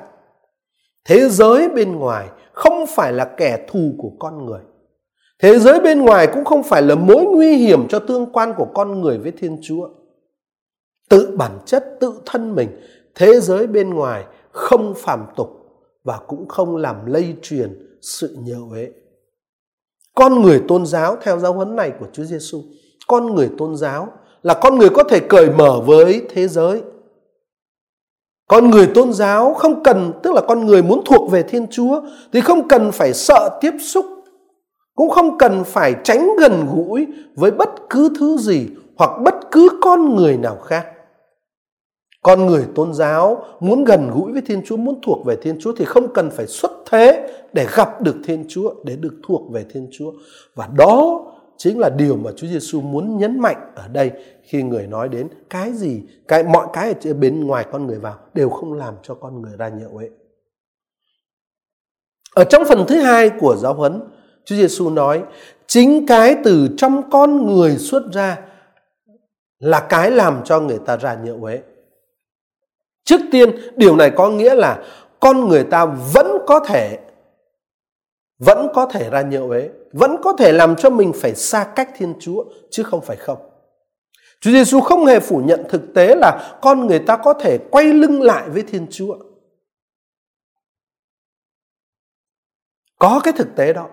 Thế 1.05 1.29
giới 1.29 1.69
bên 1.69 1.95
ngoài 1.95 2.27
không 2.51 2.85
phải 2.87 3.13
là 3.13 3.25
kẻ 3.25 3.65
thù 3.67 3.93
của 3.97 4.11
con 4.19 4.45
người. 4.45 4.61
Thế 5.39 5.59
giới 5.59 5.79
bên 5.79 6.01
ngoài 6.01 6.27
cũng 6.33 6.45
không 6.45 6.63
phải 6.63 6.81
là 6.81 6.95
mối 6.95 7.25
nguy 7.25 7.55
hiểm 7.55 7.87
cho 7.87 7.99
tương 7.99 8.25
quan 8.33 8.53
của 8.57 8.67
con 8.73 9.01
người 9.01 9.17
với 9.17 9.31
Thiên 9.31 9.57
Chúa. 9.61 9.89
Tự 11.09 11.35
bản 11.37 11.51
chất, 11.65 11.97
tự 11.99 12.13
thân 12.25 12.55
mình, 12.55 12.69
thế 13.15 13.39
giới 13.39 13.67
bên 13.67 13.89
ngoài 13.89 14.25
không 14.51 14.93
phàm 14.97 15.25
tục 15.35 15.58
và 16.03 16.19
cũng 16.27 16.47
không 16.47 16.75
làm 16.75 17.05
lây 17.05 17.35
truyền 17.41 17.97
sự 18.01 18.37
nhờ 18.39 18.57
uế. 18.71 18.89
Con 20.15 20.41
người 20.41 20.63
tôn 20.67 20.85
giáo 20.85 21.17
theo 21.21 21.39
giáo 21.39 21.53
huấn 21.53 21.75
này 21.75 21.91
của 21.99 22.07
Chúa 22.13 22.23
Giêsu, 22.23 22.61
con 23.07 23.35
người 23.35 23.49
tôn 23.57 23.75
giáo 23.75 24.07
là 24.41 24.53
con 24.61 24.77
người 24.77 24.89
có 24.89 25.03
thể 25.03 25.19
cởi 25.19 25.49
mở 25.49 25.81
với 25.85 26.25
thế 26.29 26.47
giới 26.47 26.81
con 28.49 28.69
người 28.69 28.87
tôn 28.87 29.13
giáo 29.13 29.53
không 29.53 29.83
cần, 29.83 30.11
tức 30.23 30.33
là 30.33 30.41
con 30.47 30.65
người 30.65 30.83
muốn 30.83 31.01
thuộc 31.05 31.31
về 31.31 31.43
Thiên 31.43 31.67
Chúa 31.67 32.01
thì 32.33 32.41
không 32.41 32.67
cần 32.67 32.91
phải 32.91 33.13
sợ 33.13 33.57
tiếp 33.61 33.73
xúc, 33.81 34.05
cũng 34.95 35.09
không 35.09 35.37
cần 35.37 35.63
phải 35.63 35.95
tránh 36.03 36.29
gần 36.39 36.67
gũi 36.75 37.07
với 37.35 37.51
bất 37.51 37.69
cứ 37.89 38.09
thứ 38.19 38.37
gì 38.37 38.67
hoặc 38.97 39.11
bất 39.23 39.35
cứ 39.51 39.69
con 39.81 40.15
người 40.15 40.37
nào 40.37 40.57
khác. 40.65 40.85
Con 42.29 42.45
người 42.45 42.65
tôn 42.75 42.93
giáo 42.93 43.45
muốn 43.59 43.83
gần 43.83 44.11
gũi 44.13 44.31
với 44.31 44.41
Thiên 44.41 44.61
Chúa, 44.65 44.77
muốn 44.77 45.01
thuộc 45.01 45.25
về 45.25 45.35
Thiên 45.41 45.59
Chúa 45.61 45.75
thì 45.75 45.85
không 45.85 46.13
cần 46.13 46.29
phải 46.29 46.47
xuất 46.47 46.71
thế 46.85 47.31
để 47.53 47.67
gặp 47.75 48.01
được 48.01 48.15
Thiên 48.23 48.45
Chúa, 48.49 48.73
để 48.83 48.95
được 48.95 49.13
thuộc 49.27 49.51
về 49.51 49.65
Thiên 49.73 49.87
Chúa. 49.91 50.11
Và 50.55 50.69
đó 50.77 51.25
chính 51.57 51.79
là 51.79 51.89
điều 51.89 52.15
mà 52.15 52.31
Chúa 52.35 52.47
Giêsu 52.47 52.81
muốn 52.81 53.17
nhấn 53.17 53.39
mạnh 53.39 53.71
ở 53.75 53.87
đây 53.87 54.11
khi 54.43 54.63
người 54.63 54.87
nói 54.87 55.09
đến 55.09 55.27
cái 55.49 55.73
gì, 55.73 56.01
cái 56.27 56.43
mọi 56.43 56.67
cái 56.73 56.95
ở 57.05 57.13
bên 57.13 57.47
ngoài 57.47 57.65
con 57.71 57.87
người 57.87 57.99
vào 57.99 58.15
đều 58.33 58.49
không 58.49 58.73
làm 58.73 58.93
cho 59.03 59.13
con 59.13 59.41
người 59.41 59.57
ra 59.57 59.69
nhậu 59.69 59.97
ấy. 59.97 60.09
Ở 62.35 62.43
trong 62.43 62.63
phần 62.69 62.85
thứ 62.87 62.95
hai 63.01 63.29
của 63.29 63.55
giáo 63.55 63.73
huấn, 63.73 64.01
Chúa 64.45 64.55
Giêsu 64.55 64.89
nói 64.89 65.23
chính 65.67 66.07
cái 66.07 66.35
từ 66.43 66.67
trong 66.77 67.09
con 67.09 67.55
người 67.55 67.77
xuất 67.77 68.03
ra 68.13 68.37
là 69.59 69.79
cái 69.89 70.11
làm 70.11 70.41
cho 70.45 70.59
người 70.59 70.79
ta 70.85 70.97
ra 70.97 71.13
nhậu 71.23 71.43
ấy. 71.43 71.61
Trước 73.09 73.21
tiên, 73.31 73.51
điều 73.75 73.95
này 73.95 74.11
có 74.15 74.29
nghĩa 74.29 74.55
là 74.55 74.83
con 75.19 75.47
người 75.47 75.63
ta 75.63 75.85
vẫn 76.13 76.27
có 76.47 76.59
thể 76.59 76.99
vẫn 78.39 78.67
có 78.73 78.85
thể 78.85 79.09
ra 79.09 79.21
nhựa 79.21 79.49
ấy, 79.49 79.69
vẫn 79.93 80.15
có 80.23 80.33
thể 80.33 80.51
làm 80.51 80.75
cho 80.75 80.89
mình 80.89 81.13
phải 81.15 81.35
xa 81.35 81.71
cách 81.75 81.89
Thiên 81.97 82.13
Chúa 82.19 82.45
chứ 82.69 82.83
không 82.83 83.01
phải 83.01 83.17
không. 83.17 83.37
Chúa 84.41 84.51
Giêsu 84.51 84.79
không 84.79 85.05
hề 85.05 85.19
phủ 85.19 85.41
nhận 85.45 85.63
thực 85.69 85.81
tế 85.95 86.15
là 86.15 86.59
con 86.61 86.87
người 86.87 86.99
ta 86.99 87.17
có 87.17 87.33
thể 87.33 87.57
quay 87.71 87.85
lưng 87.85 88.21
lại 88.21 88.49
với 88.49 88.63
Thiên 88.63 88.87
Chúa. 88.91 89.17
Có 92.99 93.21
cái 93.23 93.33
thực 93.37 93.55
tế 93.55 93.73
đó. 93.73 93.89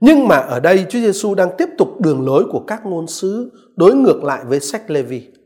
Nhưng 0.00 0.28
mà 0.28 0.36
ở 0.36 0.60
đây 0.60 0.86
Chúa 0.88 1.00
Giêsu 1.00 1.34
đang 1.34 1.50
tiếp 1.58 1.68
tục 1.78 2.00
đường 2.00 2.26
lối 2.26 2.44
của 2.50 2.64
các 2.66 2.86
ngôn 2.86 3.06
sứ 3.06 3.52
đối 3.76 3.94
ngược 3.94 4.24
lại 4.24 4.44
với 4.44 4.60
sách 4.60 4.90
Lê-vi. 4.90 5.41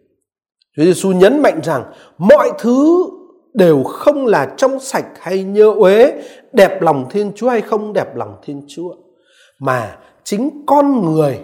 Chúa 0.76 0.84
Giêsu 0.84 1.12
nhấn 1.12 1.42
mạnh 1.42 1.60
rằng 1.64 1.92
mọi 2.18 2.50
thứ 2.58 3.06
đều 3.54 3.82
không 3.82 4.26
là 4.26 4.54
trong 4.56 4.80
sạch 4.80 5.06
hay 5.20 5.44
nhơ 5.44 5.72
uế, 5.72 6.22
đẹp 6.52 6.82
lòng 6.82 7.06
Thiên 7.10 7.32
Chúa 7.34 7.48
hay 7.48 7.60
không 7.60 7.92
đẹp 7.92 8.16
lòng 8.16 8.36
Thiên 8.42 8.64
Chúa, 8.68 8.94
mà 9.60 9.98
chính 10.24 10.64
con 10.66 11.04
người 11.04 11.38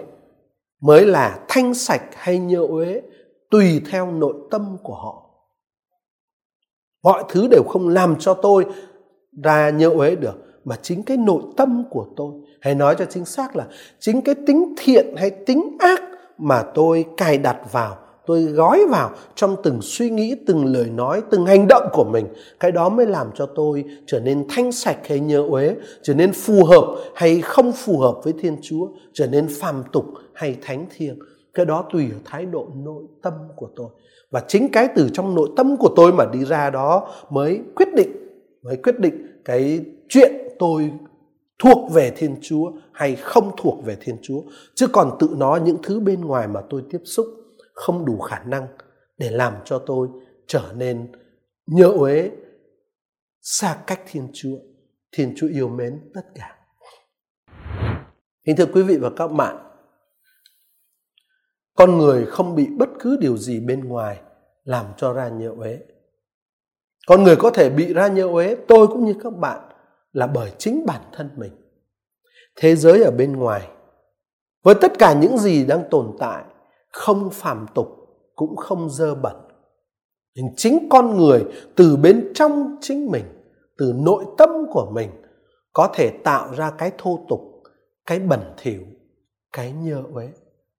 mới 0.81 1.05
là 1.05 1.39
thanh 1.47 1.73
sạch 1.73 2.03
hay 2.13 2.39
nhơ 2.39 2.65
uế 2.67 3.01
tùy 3.51 3.81
theo 3.91 4.11
nội 4.11 4.33
tâm 4.51 4.77
của 4.83 4.95
họ. 4.95 5.29
Mọi 7.03 7.23
thứ 7.29 7.47
đều 7.47 7.63
không 7.63 7.89
làm 7.89 8.15
cho 8.19 8.33
tôi 8.33 8.65
ra 9.43 9.69
nhơ 9.69 9.89
uế 9.89 10.15
được 10.15 10.35
mà 10.65 10.75
chính 10.81 11.03
cái 11.03 11.17
nội 11.17 11.43
tâm 11.57 11.83
của 11.89 12.05
tôi 12.15 12.31
hay 12.61 12.75
nói 12.75 12.95
cho 12.99 13.05
chính 13.05 13.25
xác 13.25 13.55
là 13.55 13.67
chính 13.99 14.21
cái 14.21 14.35
tính 14.47 14.75
thiện 14.77 15.15
hay 15.17 15.29
tính 15.29 15.77
ác 15.79 16.01
mà 16.37 16.63
tôi 16.73 17.05
cài 17.17 17.37
đặt 17.37 17.57
vào 17.71 17.97
tôi 18.25 18.43
gói 18.43 18.85
vào 18.89 19.11
trong 19.35 19.55
từng 19.63 19.81
suy 19.81 20.09
nghĩ, 20.09 20.35
từng 20.47 20.65
lời 20.65 20.89
nói, 20.89 21.21
từng 21.31 21.45
hành 21.45 21.67
động 21.67 21.83
của 21.93 22.03
mình. 22.03 22.27
Cái 22.59 22.71
đó 22.71 22.89
mới 22.89 23.05
làm 23.05 23.27
cho 23.35 23.45
tôi 23.45 23.83
trở 24.07 24.19
nên 24.19 24.45
thanh 24.49 24.71
sạch 24.71 25.07
hay 25.07 25.19
nhớ 25.19 25.47
uế, 25.49 25.75
trở 26.01 26.13
nên 26.13 26.33
phù 26.33 26.65
hợp 26.65 26.95
hay 27.15 27.41
không 27.41 27.71
phù 27.71 27.99
hợp 27.99 28.15
với 28.23 28.33
thiên 28.39 28.57
chúa, 28.61 28.87
trở 29.13 29.27
nên 29.27 29.47
phàm 29.47 29.83
tục 29.91 30.05
hay 30.33 30.57
thánh 30.61 30.85
thiêng. 30.95 31.19
Cái 31.53 31.65
đó 31.65 31.85
tùy 31.93 32.03
ở 32.11 32.17
thái 32.25 32.45
độ, 32.45 32.67
nội 32.75 33.03
tâm 33.21 33.33
của 33.55 33.69
tôi. 33.75 33.87
Và 34.31 34.43
chính 34.47 34.71
cái 34.71 34.87
từ 34.95 35.09
trong 35.13 35.35
nội 35.35 35.49
tâm 35.55 35.77
của 35.77 35.89
tôi 35.95 36.13
mà 36.13 36.25
đi 36.33 36.45
ra 36.45 36.69
đó 36.69 37.07
mới 37.29 37.59
quyết 37.75 37.87
định, 37.95 38.11
mới 38.63 38.77
quyết 38.77 38.99
định 38.99 39.27
cái 39.45 39.79
chuyện 40.09 40.31
tôi 40.59 40.91
thuộc 41.59 41.91
về 41.91 42.11
thiên 42.15 42.35
chúa 42.41 42.71
hay 42.91 43.15
không 43.15 43.51
thuộc 43.57 43.85
về 43.85 43.97
thiên 44.01 44.15
chúa. 44.21 44.41
Chứ 44.75 44.87
còn 44.87 45.11
tự 45.19 45.29
nó 45.37 45.59
những 45.65 45.77
thứ 45.83 45.99
bên 45.99 46.21
ngoài 46.21 46.47
mà 46.47 46.61
tôi 46.69 46.81
tiếp 46.89 47.01
xúc 47.05 47.25
không 47.73 48.05
đủ 48.05 48.19
khả 48.19 48.43
năng 48.43 48.67
để 49.17 49.29
làm 49.29 49.53
cho 49.65 49.83
tôi 49.85 50.07
trở 50.47 50.73
nên 50.75 51.11
nhớ 51.65 51.87
uế 51.87 52.31
xa 53.41 53.83
cách 53.87 54.01
thiên 54.07 54.27
chúa. 54.33 54.57
Thiên 55.11 55.33
chúa 55.37 55.47
yêu 55.47 55.69
mến 55.69 56.11
tất 56.13 56.21
cả. 56.35 56.57
Kính 58.45 58.55
thưa 58.55 58.65
quý 58.65 58.83
vị 58.83 58.97
và 58.97 59.09
các 59.15 59.27
bạn, 59.27 59.57
con 61.75 61.97
người 61.97 62.25
không 62.25 62.55
bị 62.55 62.67
bất 62.77 62.89
cứ 62.99 63.17
điều 63.19 63.37
gì 63.37 63.59
bên 63.59 63.85
ngoài 63.85 64.21
làm 64.63 64.85
cho 64.97 65.13
ra 65.13 65.29
nhớ 65.29 65.53
uế. 65.57 65.79
Con 67.07 67.23
người 67.23 67.35
có 67.35 67.49
thể 67.49 67.69
bị 67.69 67.93
ra 67.93 68.07
nhớ 68.07 68.27
uế, 68.27 68.55
tôi 68.67 68.87
cũng 68.87 69.05
như 69.05 69.15
các 69.23 69.33
bạn, 69.33 69.69
là 70.11 70.27
bởi 70.27 70.51
chính 70.57 70.85
bản 70.85 71.01
thân 71.11 71.29
mình. 71.35 71.51
Thế 72.55 72.75
giới 72.75 73.03
ở 73.03 73.11
bên 73.11 73.33
ngoài, 73.33 73.67
với 74.63 74.75
tất 74.81 74.91
cả 74.99 75.13
những 75.13 75.37
gì 75.37 75.65
đang 75.65 75.83
tồn 75.91 76.15
tại 76.19 76.43
không 76.93 77.29
phàm 77.29 77.65
tục, 77.75 77.87
cũng 78.35 78.55
không 78.55 78.89
dơ 78.89 79.15
bẩn 79.15 79.35
nhưng 80.35 80.45
chính 80.57 80.87
con 80.89 81.17
người 81.17 81.45
từ 81.75 81.95
bên 81.95 82.31
trong 82.35 82.77
chính 82.81 83.11
mình, 83.11 83.25
từ 83.77 83.93
nội 83.95 84.25
tâm 84.37 84.49
của 84.71 84.91
mình, 84.93 85.09
có 85.73 85.89
thể 85.93 86.11
tạo 86.23 86.53
ra 86.53 86.71
cái 86.71 86.91
thô 86.97 87.19
tục, 87.29 87.39
cái 88.05 88.19
bẩn 88.19 88.39
thỉu, 88.57 88.81
cái 89.53 89.71
nhơ 89.71 90.03
uế 90.13 90.29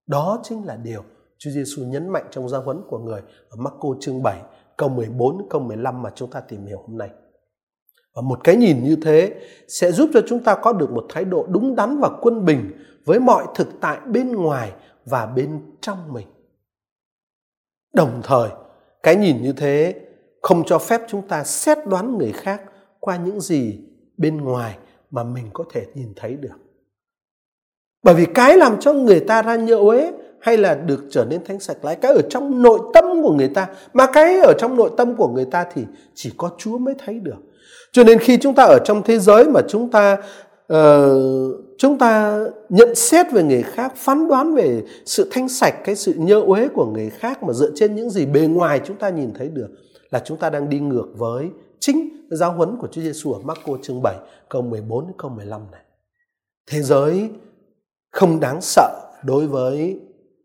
đó 0.07 0.40
chính 0.42 0.66
là 0.66 0.77
điều 0.77 1.03
Chúa 1.38 1.50
Giêsu 1.50 1.83
nhấn 1.85 2.09
mạnh 2.09 2.27
trong 2.31 2.48
giáo 2.48 2.62
huấn 2.62 2.81
của 2.88 2.98
người 2.98 3.20
ở 3.50 3.57
Marco 3.57 3.88
chương 4.00 4.22
7 4.22 4.40
câu 4.77 4.88
14 4.88 5.48
câu 5.50 5.61
15 5.61 6.03
mà 6.03 6.11
chúng 6.14 6.31
ta 6.31 6.40
tìm 6.40 6.66
hiểu 6.66 6.79
hôm 6.87 6.98
nay. 6.98 7.11
Và 8.14 8.22
một 8.22 8.38
cái 8.44 8.57
nhìn 8.57 8.85
như 8.85 8.96
thế 9.03 9.35
sẽ 9.68 9.92
giúp 9.92 10.11
cho 10.14 10.20
chúng 10.27 10.44
ta 10.44 10.55
có 10.55 10.72
được 10.72 10.90
một 10.90 11.07
thái 11.09 11.24
độ 11.24 11.46
đúng 11.48 11.77
đắn 11.77 12.00
và 12.00 12.11
quân 12.20 12.44
bình 12.44 12.70
với 13.05 13.20
mọi 13.20 13.46
thực 13.55 13.68
tại 13.81 13.98
bên 14.07 14.33
ngoài 14.33 14.72
và 15.05 15.27
bên 15.27 15.61
trong 15.81 16.12
mình. 16.12 16.27
Đồng 17.95 18.21
thời, 18.25 18.49
cái 19.03 19.17
nhìn 19.17 19.43
như 19.43 19.53
thế 19.53 19.95
không 20.43 20.64
cho 20.67 20.79
phép 20.79 21.01
chúng 21.09 21.29
ta 21.29 21.45
xét 21.45 21.79
đoán 21.87 22.19
người 22.19 22.33
khác 22.33 22.62
qua 23.01 23.17
những 23.17 23.40
gì 23.40 23.81
bên 24.17 24.40
ngoài 24.40 24.79
mà 25.11 25.25
mình 25.25 25.51
có 25.53 25.64
thể 25.73 25.87
nhìn 25.95 26.12
thấy 26.17 26.35
được. 26.35 26.57
Bởi 28.03 28.14
vì 28.14 28.27
cái 28.35 28.57
làm 28.57 28.81
cho 28.81 28.93
người 28.93 29.21
ta 29.21 29.43
ra 29.43 29.57
nhậu 29.57 29.88
ấy 29.88 30.12
hay 30.40 30.57
là 30.57 30.75
được 30.75 31.05
trở 31.11 31.25
nên 31.25 31.45
thanh 31.45 31.61
sạch 31.61 31.85
lại 31.85 31.97
cái 31.97 32.12
ở 32.12 32.23
trong 32.31 32.62
nội 32.62 32.79
tâm 32.95 33.05
của 33.23 33.33
người 33.33 33.49
ta 33.49 33.69
mà 33.93 34.07
cái 34.12 34.40
ở 34.40 34.53
trong 34.59 34.77
nội 34.77 34.90
tâm 34.97 35.17
của 35.17 35.29
người 35.29 35.45
ta 35.45 35.67
thì 35.75 35.83
chỉ 36.14 36.33
có 36.37 36.51
Chúa 36.59 36.79
mới 36.79 36.95
thấy 37.05 37.21
được. 37.21 37.38
Cho 37.93 38.05
nên 38.05 38.19
khi 38.19 38.37
chúng 38.37 38.55
ta 38.55 38.64
ở 38.64 38.79
trong 38.85 39.03
thế 39.03 39.19
giới 39.19 39.45
mà 39.45 39.61
chúng 39.69 39.90
ta 39.90 40.17
uh, 40.73 41.63
chúng 41.79 41.99
ta 41.99 42.41
nhận 42.69 42.95
xét 42.95 43.33
về 43.33 43.43
người 43.43 43.63
khác, 43.63 43.93
phán 43.97 44.29
đoán 44.29 44.55
về 44.55 44.83
sự 45.05 45.29
thanh 45.33 45.49
sạch 45.49 45.75
cái 45.85 45.97
sự 45.97 46.15
nhơ 46.17 46.41
uế 46.41 46.69
của 46.69 46.87
người 46.87 47.11
khác 47.11 47.43
mà 47.43 47.53
dựa 47.53 47.71
trên 47.75 47.95
những 47.97 48.11
gì 48.11 48.27
bề 48.27 48.41
ngoài 48.41 48.81
chúng 48.85 48.97
ta 48.97 49.09
nhìn 49.09 49.33
thấy 49.35 49.49
được 49.49 49.69
là 50.11 50.23
chúng 50.25 50.39
ta 50.39 50.51
đang 50.51 50.69
đi 50.69 50.81
ngược 50.81 51.07
với 51.17 51.49
chính 51.81 52.27
giáo 52.31 52.53
huấn 52.53 52.77
của 52.81 52.87
Chúa 52.87 53.03
Giêsu 53.03 53.33
ở 53.33 53.39
Marco 53.45 53.73
chương 53.83 54.03
7 54.03 54.15
câu 54.49 54.63
14 54.63 55.07
đến 55.07 55.15
câu 55.19 55.31
15 55.31 55.61
này. 55.73 55.83
Thế 56.71 56.83
giới 56.83 57.31
không 58.13 58.41
đáng 58.41 58.61
sợ 58.61 59.01
đối 59.25 59.47
với 59.47 60.01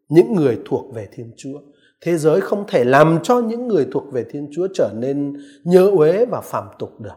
những 0.09 0.35
người 0.35 0.59
thuộc 0.65 0.93
về 0.93 1.07
Thiên 1.11 1.31
Chúa. 1.37 1.59
Thế 2.01 2.17
giới 2.17 2.41
không 2.41 2.63
thể 2.67 2.83
làm 2.83 3.19
cho 3.23 3.39
những 3.39 3.67
người 3.67 3.87
thuộc 3.91 4.11
về 4.11 4.25
Thiên 4.31 4.49
Chúa 4.55 4.67
trở 4.73 4.91
nên 4.95 5.37
nhơ 5.63 5.89
uế 5.89 6.25
và 6.25 6.41
phàm 6.41 6.63
tục 6.79 7.01
được. 7.01 7.15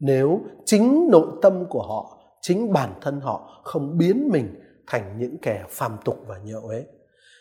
Nếu 0.00 0.40
chính 0.64 1.08
nội 1.10 1.26
tâm 1.42 1.64
của 1.68 1.82
họ 1.82 2.18
chính 2.46 2.72
bản 2.72 2.94
thân 3.00 3.20
họ 3.20 3.60
không 3.64 3.98
biến 3.98 4.28
mình 4.32 4.60
thành 4.86 5.18
những 5.18 5.38
kẻ 5.42 5.64
phàm 5.68 5.96
tục 6.04 6.18
và 6.26 6.38
nhậu 6.38 6.60
ấy. 6.60 6.86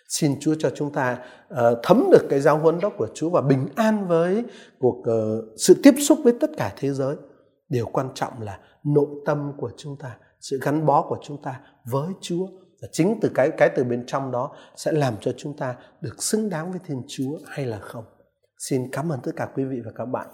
xin 0.10 0.40
Chúa 0.40 0.56
cho 0.60 0.70
chúng 0.76 0.94
ta 0.94 1.20
uh, 1.54 1.58
thấm 1.84 2.04
được 2.12 2.28
cái 2.30 2.40
giáo 2.40 2.58
huấn 2.58 2.80
đó 2.80 2.90
của 2.98 3.08
Chúa 3.14 3.30
và 3.30 3.42
bình 3.42 3.68
an 3.76 4.08
với 4.08 4.44
cuộc 4.80 5.00
uh, 5.00 5.46
sự 5.58 5.80
tiếp 5.84 5.96
xúc 6.00 6.20
với 6.24 6.34
tất 6.42 6.50
cả 6.58 6.74
thế 6.78 6.94
giới. 6.94 7.16
Điều 7.70 7.86
quan 7.86 8.10
trọng 8.16 8.42
là 8.42 8.60
nội 8.84 9.08
tâm 9.26 9.52
của 9.58 9.72
chúng 9.78 9.98
ta, 10.00 10.18
sự 10.42 10.60
gắn 10.62 10.86
bó 10.86 11.02
của 11.10 11.18
chúng 11.24 11.42
ta 11.42 11.60
với 11.92 12.08
Chúa 12.22 12.48
và 12.82 12.88
chính 12.92 13.20
từ 13.22 13.30
cái 13.36 13.52
cái 13.58 13.70
từ 13.76 13.84
bên 13.84 14.04
trong 14.08 14.32
đó 14.32 14.56
sẽ 14.76 14.92
làm 14.92 15.14
cho 15.22 15.32
chúng 15.38 15.58
ta 15.58 15.76
được 16.02 16.24
xứng 16.24 16.50
đáng 16.50 16.72
với 16.72 16.80
Thiên 16.86 17.02
Chúa 17.08 17.40
hay 17.48 17.66
là 17.66 17.80
không. 17.80 18.04
Xin 18.58 18.82
cảm 18.92 19.10
ơn 19.10 19.20
tất 19.24 19.32
cả 19.36 19.50
quý 19.56 19.64
vị 19.64 19.78
và 19.86 19.92
các 19.96 20.06
bạn. 20.06 20.28